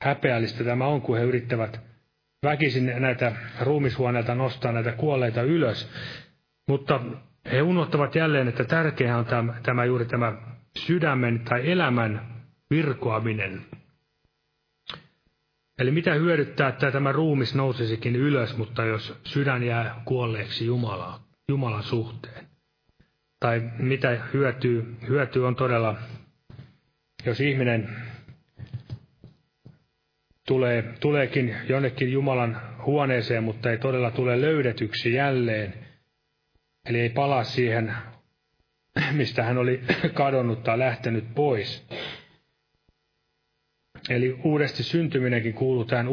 häpeällistä 0.02 0.64
tämä 0.64 0.86
on, 0.86 1.02
kun 1.02 1.18
he 1.18 1.24
yrittävät 1.24 1.80
väkisin 2.42 2.92
näitä 2.98 3.32
ruumishuoneita 3.60 4.34
nostaa 4.34 4.72
näitä 4.72 4.92
kuolleita 4.92 5.42
ylös. 5.42 5.90
Mutta 6.68 7.00
he 7.52 7.62
unohtavat 7.62 8.14
jälleen, 8.14 8.48
että 8.48 8.64
tärkeää 8.64 9.18
on 9.18 9.24
tämä, 9.26 9.54
tämä 9.62 9.84
juuri 9.84 10.04
tämä 10.04 10.32
sydämen 10.78 11.40
tai 11.40 11.70
elämän 11.70 12.38
virkoaminen. 12.70 13.60
Eli 15.78 15.90
mitä 15.90 16.14
hyödyttää, 16.14 16.68
että 16.68 16.90
tämä 16.90 17.12
ruumis 17.12 17.54
nousisikin 17.54 18.16
ylös, 18.16 18.56
mutta 18.56 18.84
jos 18.84 19.20
sydän 19.24 19.62
jää 19.62 20.02
kuolleeksi 20.04 20.66
Jumalaa, 20.66 21.22
Jumalan 21.48 21.82
suhteen? 21.82 22.46
Tai 23.40 23.62
mitä 23.78 24.20
hyötyy, 24.32 24.96
hyötyy 25.08 25.46
on 25.46 25.56
todella, 25.56 25.96
jos 27.26 27.40
ihminen 27.40 27.96
tulee, 30.46 30.82
tuleekin 31.00 31.56
jonnekin 31.68 32.12
Jumalan 32.12 32.60
huoneeseen, 32.86 33.44
mutta 33.44 33.70
ei 33.70 33.78
todella 33.78 34.10
tule 34.10 34.40
löydetyksi 34.40 35.12
jälleen. 35.12 35.74
Eli 36.88 37.00
ei 37.00 37.08
palaa 37.08 37.44
siihen, 37.44 37.94
mistä 39.12 39.42
hän 39.42 39.58
oli 39.58 39.80
kadonnut 40.14 40.62
tai 40.62 40.78
lähtenyt 40.78 41.34
pois. 41.34 41.86
Eli 44.08 44.40
uudesti 44.44 44.82
syntyminenkin 44.82 45.54
kuuluu 45.54 45.84
tähän 45.84 46.08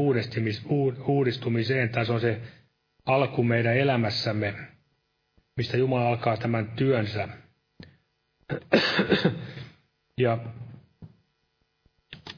uudistumiseen, 1.08 1.90
tai 1.90 2.06
se 2.06 2.14
on 2.14 2.22
se 2.22 2.42
alku 3.06 3.44
meidän 3.44 3.78
elämässämme, 3.78 4.54
mistä 5.58 5.78
Jumala 5.78 6.08
alkaa 6.08 6.38
tämän 6.38 6.72
työnsä. 6.76 7.28
Ja 10.20 10.38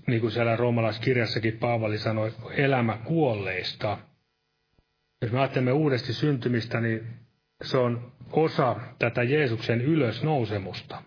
niin 0.08 0.22
kuin 0.22 0.32
siellä 0.32 0.56
roomalaiskirjassakin 0.56 1.58
Paavali 1.58 1.98
sanoi, 1.98 2.32
elämä 2.52 2.98
kuolleista. 3.06 3.98
Jos 5.22 5.32
me 5.32 5.40
ajattelemme 5.40 5.72
uudesti 5.72 6.14
syntymistä, 6.14 6.82
niin 6.82 7.08
se 7.64 7.78
on 7.78 8.12
osa 8.32 8.76
tätä 9.00 9.24
Jeesuksen 9.24 9.82
ylösnousemusta. 9.82 11.04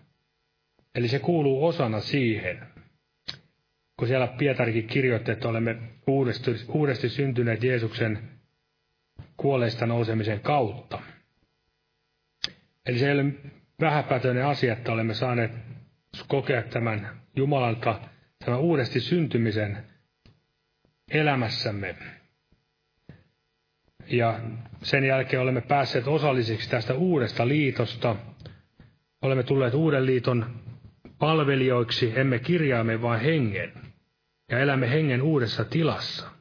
Eli 0.95 1.07
se 1.07 1.19
kuuluu 1.19 1.65
osana 1.65 1.99
siihen. 1.99 2.67
Kun 3.97 4.07
siellä 4.07 4.27
Pietarikin 4.27 4.87
kirjoitti, 4.87 5.31
että 5.31 5.49
olemme 5.49 5.77
uudesti, 6.07 6.51
uudesti 6.67 7.09
syntyneet 7.09 7.63
Jeesuksen 7.63 8.29
kuolleista 9.37 9.85
nousemisen 9.85 10.39
kautta. 10.39 11.01
Eli 12.85 12.99
se 12.99 13.07
ei 13.07 13.13
ole 13.13 13.25
vähäpätöinen 13.79 14.45
asia, 14.45 14.73
että 14.73 14.91
olemme 14.91 15.13
saaneet 15.13 15.51
kokea 16.27 16.63
tämän 16.63 17.21
Jumalalta 17.35 17.99
tämän 18.45 18.59
uudesti 18.59 18.99
syntymisen 18.99 19.83
elämässämme. 21.11 21.95
Ja 24.07 24.39
sen 24.83 25.03
jälkeen 25.03 25.41
olemme 25.41 25.61
päässeet 25.61 26.07
osallisiksi 26.07 26.69
tästä 26.69 26.93
uudesta 26.93 27.47
liitosta. 27.47 28.15
Olemme 29.21 29.43
tulleet 29.43 29.73
uuden 29.73 30.05
liiton 30.05 30.59
palvelijoiksi, 31.19 32.13
emme 32.15 32.39
kirjaamme, 32.39 33.01
vaan 33.01 33.19
hengen. 33.19 33.73
Ja 34.49 34.59
elämme 34.59 34.89
hengen 34.91 35.21
uudessa 35.21 35.65
tilassa. 35.65 36.31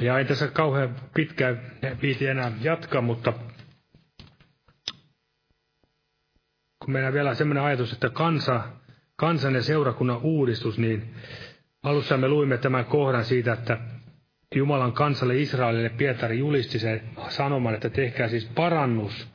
Ja 0.00 0.18
ei 0.18 0.24
tässä 0.24 0.48
kauhean 0.48 0.96
pitkään 1.14 1.60
viiti 2.02 2.26
enää 2.26 2.52
jatkaa, 2.60 3.00
mutta 3.00 3.32
kun 6.86 6.92
meillä 6.92 7.12
vielä 7.12 7.34
semmoinen 7.34 7.64
ajatus, 7.64 7.92
että 7.92 8.10
kansa, 8.10 8.62
kansan 9.16 9.54
ja 9.54 9.62
seurakunnan 9.62 10.20
uudistus, 10.22 10.78
niin 10.78 11.14
alussa 11.82 12.16
me 12.16 12.28
luimme 12.28 12.58
tämän 12.58 12.84
kohdan 12.84 13.24
siitä, 13.24 13.52
että 13.52 13.78
Jumalan 14.54 14.92
kansalle 14.92 15.36
Israelille 15.36 15.88
Pietari 15.88 16.38
julisti 16.38 16.78
sen 16.78 17.02
sanoman, 17.28 17.74
että 17.74 17.90
tehkää 17.90 18.28
siis 18.28 18.50
parannus, 18.54 19.28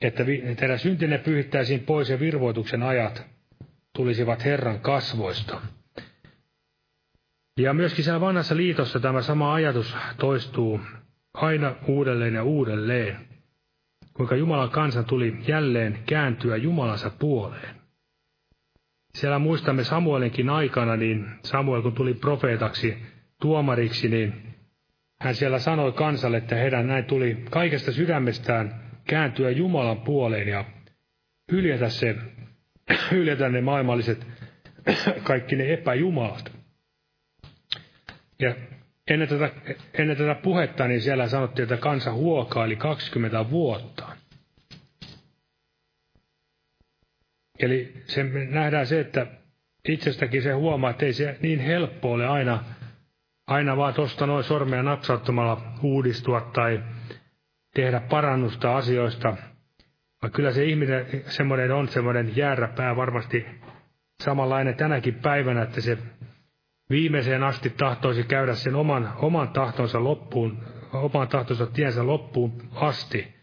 että 0.00 0.24
teidän 0.56 0.78
syntinne 0.78 1.18
pyhittäisiin 1.18 1.80
pois 1.80 2.10
ja 2.10 2.20
virvoituksen 2.20 2.82
ajat 2.82 3.26
tulisivat 3.96 4.44
Herran 4.44 4.80
kasvoista. 4.80 5.60
Ja 7.58 7.74
myöskin 7.74 8.04
siellä 8.04 8.20
vanhassa 8.20 8.56
liitossa 8.56 9.00
tämä 9.00 9.22
sama 9.22 9.54
ajatus 9.54 9.96
toistuu 10.18 10.80
aina 11.34 11.74
uudelleen 11.86 12.34
ja 12.34 12.42
uudelleen 12.42 13.29
kuinka 14.20 14.36
Jumalan 14.36 14.70
kansan 14.70 15.04
tuli 15.04 15.36
jälleen 15.48 15.98
kääntyä 16.06 16.56
Jumalansa 16.56 17.10
puoleen. 17.10 17.74
Siellä 19.14 19.38
muistamme 19.38 19.84
Samuelinkin 19.84 20.50
aikana, 20.50 20.96
niin 20.96 21.26
Samuel 21.44 21.82
kun 21.82 21.92
tuli 21.92 22.14
profeetaksi, 22.14 22.98
tuomariksi, 23.40 24.08
niin 24.08 24.54
hän 25.20 25.34
siellä 25.34 25.58
sanoi 25.58 25.92
kansalle, 25.92 26.36
että 26.36 26.56
heidän 26.56 26.86
näin 26.86 27.04
tuli 27.04 27.44
kaikesta 27.50 27.92
sydämestään 27.92 28.80
kääntyä 29.04 29.50
Jumalan 29.50 30.00
puoleen 30.00 30.48
ja 30.48 30.64
hyljätä, 31.52 31.88
se, 31.88 32.16
hyljätä 33.10 33.48
ne 33.48 33.60
maailmalliset, 33.60 34.26
kaikki 35.22 35.56
ne 35.56 35.72
epäjumalat. 35.72 36.52
Ja 38.38 38.54
ennen 39.08 39.28
tätä, 39.28 39.50
ennen 39.94 40.16
tätä 40.16 40.34
puhetta, 40.34 40.88
niin 40.88 41.00
siellä 41.00 41.28
sanottiin, 41.28 41.62
että 41.62 41.76
kansa 41.76 42.12
huokaili 42.12 42.76
20 42.76 43.50
vuotta. 43.50 44.06
Eli 47.58 48.02
se, 48.06 48.22
nähdään 48.50 48.86
se, 48.86 49.00
että 49.00 49.26
itsestäkin 49.88 50.42
se 50.42 50.52
huomaa, 50.52 50.90
että 50.90 51.06
ei 51.06 51.12
se 51.12 51.36
niin 51.42 51.60
helppo 51.60 52.12
ole 52.12 52.26
aina, 52.26 52.64
aina 53.46 53.76
vaan 53.76 53.94
tuosta 53.94 54.26
noin 54.26 54.44
sormea 54.44 54.82
napsauttamalla 54.82 55.62
uudistua 55.82 56.50
tai 56.54 56.80
tehdä 57.74 58.00
parannusta 58.00 58.76
asioista. 58.76 59.36
Vaan 60.22 60.32
kyllä 60.32 60.52
se 60.52 60.64
ihminen 60.64 61.06
semmoinen 61.26 61.72
on 61.72 61.88
semmoinen 61.88 62.36
jääräpää 62.36 62.96
varmasti 62.96 63.46
samanlainen 64.22 64.74
tänäkin 64.76 65.14
päivänä, 65.14 65.62
että 65.62 65.80
se 65.80 65.98
viimeiseen 66.90 67.42
asti 67.42 67.70
tahtoisi 67.70 68.22
käydä 68.24 68.54
sen 68.54 68.74
oman, 68.74 69.12
oman 69.16 69.48
tahtonsa 69.48 70.04
loppuun, 70.04 70.62
oman 70.92 71.28
tahtonsa 71.28 71.66
tiensä 71.66 72.06
loppuun 72.06 72.68
asti, 72.74 73.34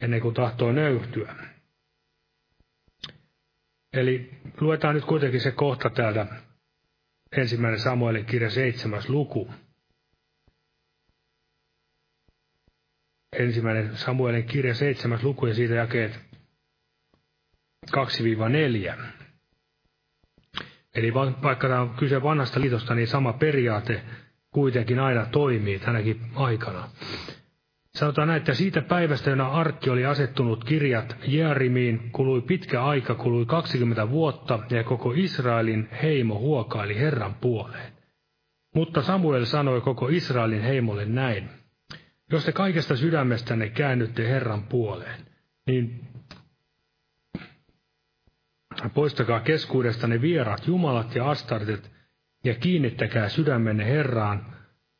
ennen 0.00 0.20
kuin 0.20 0.34
tahtoo 0.34 0.72
nöyhtyä. 0.72 1.34
Eli 3.92 4.30
luetaan 4.60 4.94
nyt 4.94 5.04
kuitenkin 5.04 5.40
se 5.40 5.50
kohta 5.50 5.90
täältä 5.90 6.26
ensimmäinen 7.36 7.80
Samuelin 7.80 8.26
kirja 8.26 8.50
seitsemäs 8.50 9.08
luku. 9.08 9.50
Ensimmäinen 13.38 13.96
Samuelin 13.96 14.44
kirja 14.44 14.74
seitsemäs 14.74 15.22
luku 15.22 15.46
ja 15.46 15.54
siitä 15.54 15.74
jakeet 15.74 16.20
2-4. 17.90 19.27
Eli 20.94 21.14
vaikka 21.14 21.68
tämä 21.68 21.80
on 21.80 21.90
kyse 21.90 22.22
vanhasta 22.22 22.60
liitosta, 22.60 22.94
niin 22.94 23.08
sama 23.08 23.32
periaate 23.32 24.02
kuitenkin 24.50 25.00
aina 25.00 25.26
toimii 25.26 25.78
tänäkin 25.78 26.20
aikana. 26.34 26.88
Sanotaan 27.94 28.28
näin, 28.28 28.38
että 28.38 28.54
siitä 28.54 28.82
päivästä, 28.82 29.30
jona 29.30 29.48
Arkki 29.48 29.90
oli 29.90 30.06
asettunut 30.06 30.64
kirjat 30.64 31.16
Jearimiin, 31.26 32.10
kului 32.12 32.40
pitkä 32.40 32.84
aika, 32.84 33.14
kului 33.14 33.46
20 33.46 34.10
vuotta, 34.10 34.58
ja 34.70 34.84
koko 34.84 35.12
Israelin 35.16 35.88
heimo 36.02 36.38
huokaili 36.38 36.98
Herran 36.98 37.34
puoleen. 37.34 37.92
Mutta 38.74 39.02
Samuel 39.02 39.44
sanoi 39.44 39.80
koko 39.80 40.08
Israelin 40.08 40.62
heimolle 40.62 41.04
näin. 41.04 41.48
Jos 42.32 42.44
te 42.44 42.52
kaikesta 42.52 42.96
sydämestänne 42.96 43.68
käännytte 43.68 44.28
Herran 44.28 44.62
puoleen, 44.62 45.20
niin 45.66 46.07
poistakaa 48.94 49.40
keskuudestanne 49.40 50.20
vieraat 50.20 50.66
jumalat 50.66 51.14
ja 51.14 51.30
astartet, 51.30 51.90
ja 52.44 52.54
kiinnittäkää 52.54 53.28
sydämenne 53.28 53.84
Herraan, 53.84 54.46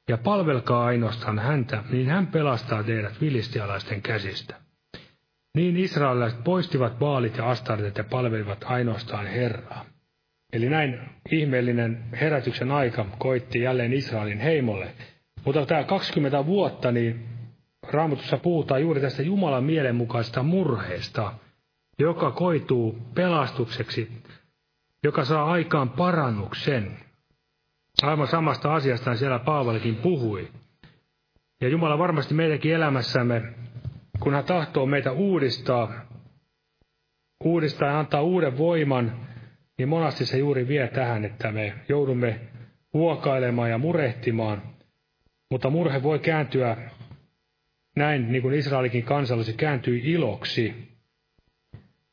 ja 0.08 0.18
palvelkaa 0.18 0.84
ainoastaan 0.84 1.38
häntä, 1.38 1.84
niin 1.90 2.10
hän 2.10 2.26
pelastaa 2.26 2.82
teidät 2.82 3.12
filistialaisten 3.12 4.02
käsistä. 4.02 4.54
Niin 5.54 5.76
israelilaiset 5.76 6.44
poistivat 6.44 7.00
vaalit 7.00 7.36
ja 7.36 7.50
astartet 7.50 7.98
ja 7.98 8.04
palvelivat 8.04 8.64
ainoastaan 8.64 9.26
Herraa. 9.26 9.84
Eli 10.52 10.68
näin 10.68 10.98
ihmeellinen 11.30 12.04
herätyksen 12.20 12.70
aika 12.70 13.06
koitti 13.18 13.60
jälleen 13.60 13.92
Israelin 13.92 14.40
heimolle. 14.40 14.88
Mutta 15.44 15.66
tämä 15.66 15.84
20 15.84 16.46
vuotta, 16.46 16.92
niin 16.92 17.28
Raamatussa 17.92 18.36
puhutaan 18.36 18.82
juuri 18.82 19.00
tästä 19.00 19.22
Jumalan 19.22 19.64
mielenmukaista 19.64 20.42
murheesta, 20.42 21.32
joka 21.98 22.30
koituu 22.30 22.98
pelastukseksi, 23.14 24.22
joka 25.04 25.24
saa 25.24 25.50
aikaan 25.50 25.90
parannuksen, 25.90 26.98
Aivan 28.02 28.26
samasta 28.26 28.74
asiasta 28.74 29.16
siellä 29.16 29.38
Paavalikin 29.38 29.96
puhui. 29.96 30.48
Ja 31.60 31.68
Jumala 31.68 31.98
varmasti 31.98 32.34
meidänkin 32.34 32.74
elämässämme, 32.74 33.42
kun 34.20 34.34
hän 34.34 34.44
tahtoo 34.44 34.86
meitä 34.86 35.12
uudistaa, 35.12 35.92
uudistaa 37.44 37.88
ja 37.88 37.98
antaa 37.98 38.22
uuden 38.22 38.58
voiman, 38.58 39.26
niin 39.78 39.88
monasti 39.88 40.26
se 40.26 40.38
juuri 40.38 40.68
vie 40.68 40.88
tähän, 40.88 41.24
että 41.24 41.52
me 41.52 41.74
joudumme 41.88 42.40
huokailemaan 42.92 43.70
ja 43.70 43.78
murehtimaan. 43.78 44.62
Mutta 45.50 45.70
murhe 45.70 46.02
voi 46.02 46.18
kääntyä 46.18 46.76
näin, 47.96 48.32
niin 48.32 48.42
kuin 48.42 48.54
Israelikin 48.54 49.04
kansallisi 49.04 49.52
kääntyi 49.52 50.12
iloksi. 50.12 50.87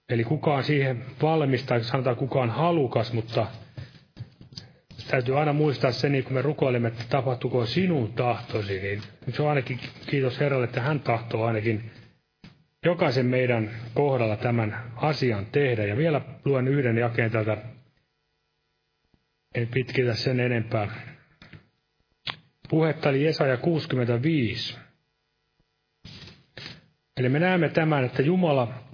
Eli 0.10 0.24
kukaan 0.24 0.64
siihen 0.64 1.06
valmis, 1.22 1.64
tai 1.64 1.84
sanotaan 1.84 2.16
kukaan 2.16 2.50
halukas, 2.50 3.14
mutta 3.14 3.48
täytyy 5.08 5.40
aina 5.40 5.54
muistaa 5.54 5.92
se, 5.92 6.10
niin 6.10 6.24
kun 6.24 6.34
me 6.34 6.42
rukoilemme, 6.42 6.88
että 6.88 7.04
tapahtuko 7.10 7.66
sinun 7.66 8.14
tahtosi, 8.14 8.80
niin 8.82 9.02
se 9.30 9.42
on 9.42 9.50
ainakin 9.50 9.80
kiitos 10.08 10.40
Herralle, 10.40 10.66
että 10.66 10.82
hän 10.82 11.00
tahtoo 11.00 11.46
ainakin 11.46 11.92
jokaisen 12.86 13.26
meidän 13.26 13.72
kohdalla 13.94 14.38
tämän 14.38 14.92
asian 14.96 15.46
tehdä. 15.46 15.86
Ja 15.86 15.98
vielä 15.98 16.22
luen 16.46 16.68
yhden 16.68 16.98
jakeen 16.98 17.32
täältä, 17.32 17.58
en 19.56 19.68
pitkitä 19.68 20.14
sen 20.14 20.40
enempää. 20.40 20.88
Puhetta 22.70 23.10
oli 23.10 23.24
Jesaja 23.26 23.58
65. 23.58 24.78
Eli 27.18 27.30
me 27.30 27.40
näemme 27.40 27.70
tämän, 27.70 28.04
että 28.04 28.22
Jumala 28.22 28.85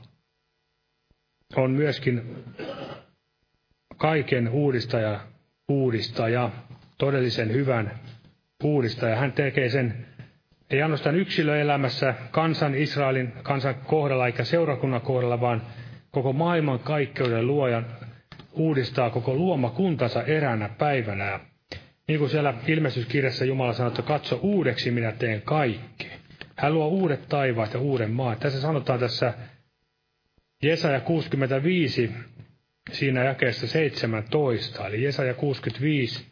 on 1.55 1.71
myöskin 1.71 2.43
kaiken 3.97 4.49
uudistaja 4.49 5.19
uudistaja, 5.71 6.49
todellisen 6.97 7.53
hyvän 7.53 7.91
uudistaja. 8.63 9.15
Hän 9.15 9.31
tekee 9.31 9.69
sen 9.69 10.05
ei 10.69 10.81
ainoastaan 10.81 11.15
yksilöelämässä 11.15 12.13
kansan, 12.31 12.75
Israelin 12.75 13.33
kansan 13.43 13.75
kohdalla 13.75 14.25
eikä 14.27 14.43
seurakunnan 14.43 15.01
kohdalla, 15.01 15.41
vaan 15.41 15.61
koko 16.11 16.33
maailman 16.33 16.79
kaikkeuden 16.79 17.47
luojan 17.47 17.85
uudistaa 18.53 19.09
koko 19.09 19.33
luomakuntansa 19.33 20.23
eränä 20.23 20.69
päivänä. 20.77 21.39
Niin 22.07 22.19
kuin 22.19 22.29
siellä 22.29 22.53
ilmestyskirjassa 22.67 23.45
Jumala 23.45 23.73
sanoo, 23.73 23.87
että 23.87 24.01
katso 24.01 24.39
uudeksi 24.41 24.91
minä 24.91 25.11
teen 25.11 25.41
kaikki. 25.41 26.07
Hän 26.55 26.73
luo 26.73 26.87
uudet 26.87 27.29
taivaat 27.29 27.73
ja 27.73 27.79
uuden 27.79 28.11
maan. 28.11 28.37
Tässä 28.37 28.61
sanotaan 28.61 28.99
tässä 28.99 29.33
Jesaja 30.61 30.99
65, 30.99 32.11
siinä 32.91 33.23
jakeessa 33.23 33.67
17, 33.67 34.87
eli 34.87 35.03
Jesaja 35.03 35.33
65 35.33 36.25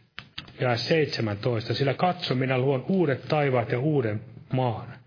ja 0.59 0.77
17, 0.77 1.73
sillä 1.73 1.93
katso, 1.93 2.36
minä 2.36 2.57
luon 2.57 2.86
uudet 2.89 3.27
taivaat 3.27 3.71
ja 3.71 3.80
uuden 3.80 4.21
maan. 4.53 4.99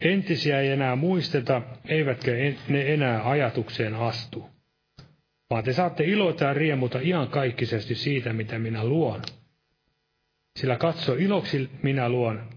Entisiä 0.00 0.60
ei 0.60 0.68
enää 0.68 0.96
muisteta, 0.96 1.62
eivätkä 1.88 2.30
ne 2.68 2.92
enää 2.94 3.30
ajatukseen 3.30 3.94
astu. 3.94 4.50
Vaan 5.50 5.64
te 5.64 5.72
saatte 5.72 6.04
iloita 6.04 6.44
ja 6.44 6.54
riemuta 6.54 6.98
kaikkisesti 7.30 7.94
siitä, 7.94 8.32
mitä 8.32 8.58
minä 8.58 8.84
luon. 8.84 9.22
Sillä 10.58 10.76
katso, 10.76 11.14
iloksi 11.14 11.70
minä 11.82 12.08
luon, 12.08 12.48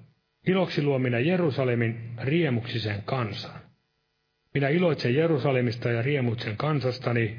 iloksi 0.48 0.84
luon 0.84 1.02
minä 1.02 1.20
Jerusalemin 1.20 2.12
riemuksisen 2.22 3.02
kansan. 3.06 3.65
Minä 4.56 4.70
iloitsen 4.70 5.16
Jerusalemista 5.16 5.90
ja 5.90 6.02
riemutsen 6.02 6.58
kansastani, 6.58 7.36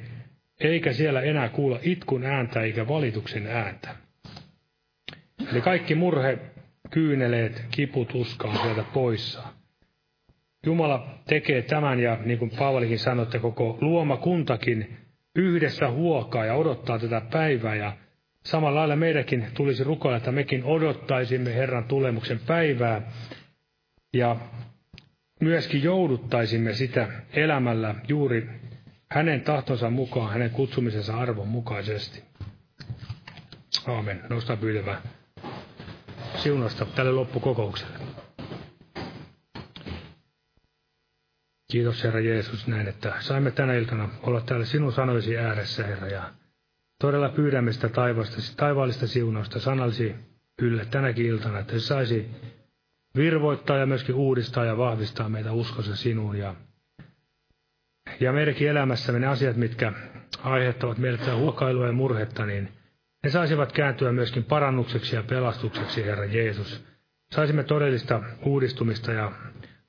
eikä 0.60 0.92
siellä 0.92 1.20
enää 1.20 1.48
kuulla 1.48 1.78
itkun 1.82 2.24
ääntä 2.24 2.60
eikä 2.60 2.88
valituksen 2.88 3.46
ääntä. 3.46 3.96
Eli 5.52 5.60
kaikki 5.60 5.94
murhe, 5.94 6.38
kyyneleet, 6.90 7.64
kiput, 7.70 8.14
uska 8.14 8.48
on 8.48 8.56
sieltä 8.56 8.84
poissa. 8.94 9.42
Jumala 10.66 11.18
tekee 11.26 11.62
tämän 11.62 12.00
ja 12.00 12.18
niin 12.24 12.38
kuin 12.38 12.50
Paavalikin 12.58 12.98
sanoi, 12.98 13.22
että 13.22 13.38
koko 13.38 13.78
luomakuntakin 13.80 14.96
yhdessä 15.36 15.90
huokaa 15.90 16.44
ja 16.44 16.54
odottaa 16.54 16.98
tätä 16.98 17.22
päivää 17.32 17.74
ja 17.74 17.92
samalla 18.44 18.78
lailla 18.78 18.96
meidänkin 18.96 19.46
tulisi 19.54 19.84
rukoilla, 19.84 20.16
että 20.16 20.32
mekin 20.32 20.64
odottaisimme 20.64 21.54
Herran 21.54 21.84
tulemuksen 21.84 22.40
päivää 22.46 23.12
ja 24.12 24.36
myöskin 25.40 25.82
jouduttaisimme 25.82 26.74
sitä 26.74 27.08
elämällä 27.32 27.94
juuri 28.08 28.48
hänen 29.10 29.40
tahtonsa 29.40 29.90
mukaan, 29.90 30.32
hänen 30.32 30.50
kutsumisensa 30.50 31.16
arvon 31.16 31.48
mukaisesti. 31.48 32.22
Aamen. 33.86 34.20
Nosta 34.30 34.56
pyytävä 34.56 35.02
siunasta 36.36 36.84
tälle 36.86 37.12
loppukokoukselle. 37.12 37.98
Kiitos 41.72 42.04
Herra 42.04 42.20
Jeesus 42.20 42.66
näin, 42.66 42.88
että 42.88 43.12
saimme 43.20 43.50
tänä 43.50 43.74
iltana 43.74 44.08
olla 44.22 44.40
täällä 44.40 44.66
sinun 44.66 44.92
sanoisi 44.92 45.38
ääressä, 45.38 45.86
Herra, 45.86 46.08
ja 46.08 46.30
todella 47.00 47.28
pyydämme 47.28 47.72
sitä 47.72 47.88
taivaallista, 48.56 49.06
siunausta 49.06 49.60
sanallisi 49.60 50.14
ylle 50.62 50.84
tänäkin 50.84 51.26
iltana, 51.26 51.58
että 51.58 51.72
se 51.72 51.80
saisi 51.80 52.30
virvoittaa 53.16 53.76
ja 53.76 53.86
myöskin 53.86 54.14
uudistaa 54.14 54.64
ja 54.64 54.76
vahvistaa 54.76 55.28
meitä 55.28 55.52
uskossa 55.52 55.96
sinuun 55.96 56.38
ja 56.38 56.54
ja 58.20 58.32
meidänkin 58.32 58.68
elämässämme 58.68 59.18
ne 59.18 59.26
asiat, 59.26 59.56
mitkä 59.56 59.92
aiheuttavat 60.42 60.98
meille 60.98 61.32
huokailua 61.34 61.86
ja 61.86 61.92
murhetta, 61.92 62.46
niin 62.46 62.68
ne 63.24 63.30
saisivat 63.30 63.72
kääntyä 63.72 64.12
myöskin 64.12 64.44
parannukseksi 64.44 65.16
ja 65.16 65.22
pelastukseksi, 65.22 66.04
Herra 66.04 66.24
Jeesus. 66.24 66.84
Saisimme 67.34 67.64
todellista 67.64 68.22
uudistumista 68.42 69.12
ja 69.12 69.32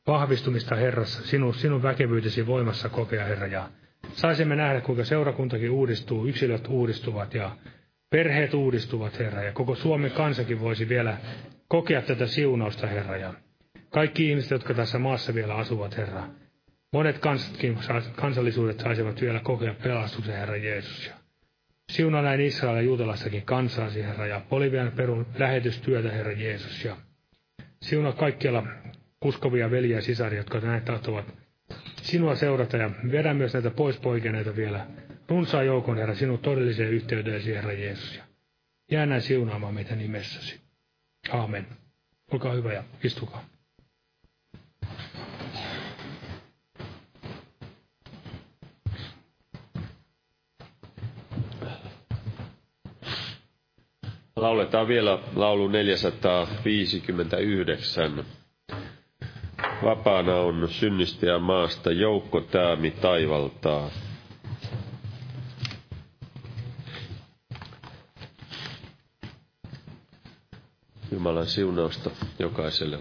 vahvistumista 0.07 0.75
Herrassa, 0.75 1.21
sinun, 1.27 1.53
sinun 1.53 1.83
väkevyytesi 1.83 2.47
voimassa 2.47 2.89
kokea, 2.89 3.25
Herra. 3.25 3.47
Ja 3.47 3.69
saisimme 4.13 4.55
nähdä, 4.55 4.81
kuinka 4.81 5.03
seurakuntakin 5.03 5.71
uudistuu, 5.71 6.27
yksilöt 6.27 6.67
uudistuvat 6.67 7.33
ja 7.33 7.51
perheet 8.09 8.53
uudistuvat, 8.53 9.19
Herra. 9.19 9.43
Ja 9.43 9.51
koko 9.51 9.75
Suomen 9.75 10.11
kansakin 10.11 10.59
voisi 10.59 10.89
vielä 10.89 11.17
kokea 11.67 12.01
tätä 12.01 12.25
siunausta, 12.27 12.87
Herra. 12.87 13.17
Ja 13.17 13.33
kaikki 13.89 14.29
ihmiset, 14.29 14.51
jotka 14.51 14.73
tässä 14.73 14.99
maassa 14.99 15.33
vielä 15.33 15.55
asuvat, 15.55 15.97
Herra, 15.97 16.23
Monet 16.93 17.19
kansatkin, 17.19 17.77
kansallisuudet 18.15 18.79
saisivat 18.79 19.21
vielä 19.21 19.39
kokea 19.39 19.73
pelastuksen, 19.83 20.35
Herra 20.35 20.57
Jeesus. 20.57 21.07
Ja 21.07 21.13
Siunaa 21.91 22.21
näin 22.21 22.41
Israelin 22.41 22.77
ja 22.77 22.85
juutalaistakin 22.85 23.41
kansaasi, 23.45 24.03
Herra, 24.03 24.27
ja 24.27 24.41
Bolivian 24.49 24.91
perun 24.91 25.25
lähetystyötä, 25.37 26.11
Herra 26.11 26.31
Jeesus. 26.31 26.85
Ja 26.85 26.97
siunaa 27.81 28.11
kaikkialla 28.11 28.63
uskovia 29.25 29.71
veljiä 29.71 29.97
ja 29.97 30.01
sisaria, 30.01 30.39
jotka 30.39 30.59
näin 30.59 30.83
tahtovat 30.83 31.25
sinua 32.01 32.35
seurata 32.35 32.77
ja 32.77 32.91
vedä 33.11 33.33
myös 33.33 33.53
näitä 33.53 33.71
pois 33.71 33.99
poikeneita 33.99 34.55
vielä 34.55 34.87
runsaan 35.29 35.65
joukon, 35.65 35.97
Herra, 35.97 36.15
sinun 36.15 36.39
todelliseen 36.39 36.93
yhteyteesi, 36.93 37.55
Herra 37.55 37.73
Jeesus. 37.73 38.15
Ja 38.15 38.23
jää 38.91 39.05
näin 39.05 39.21
siunaamaan 39.21 39.73
meitä 39.73 39.95
nimessäsi. 39.95 40.66
Aamen. 41.33 41.67
Olkaa 42.31 42.53
hyvä 42.53 42.73
ja 42.73 42.83
istukaa. 43.03 43.43
Lauletaan 54.35 54.87
vielä 54.87 55.19
laulu 55.35 55.67
459. 55.67 58.25
Vapaana 59.83 60.35
on 60.35 60.67
synnistäjä 60.69 61.39
maasta, 61.39 61.91
joukko 61.91 62.41
täämi 62.41 62.91
taivaltaa. 62.91 63.89
Jumalan 71.27 71.47
siunausta 71.47 72.09
jokaiselle. 72.39 72.99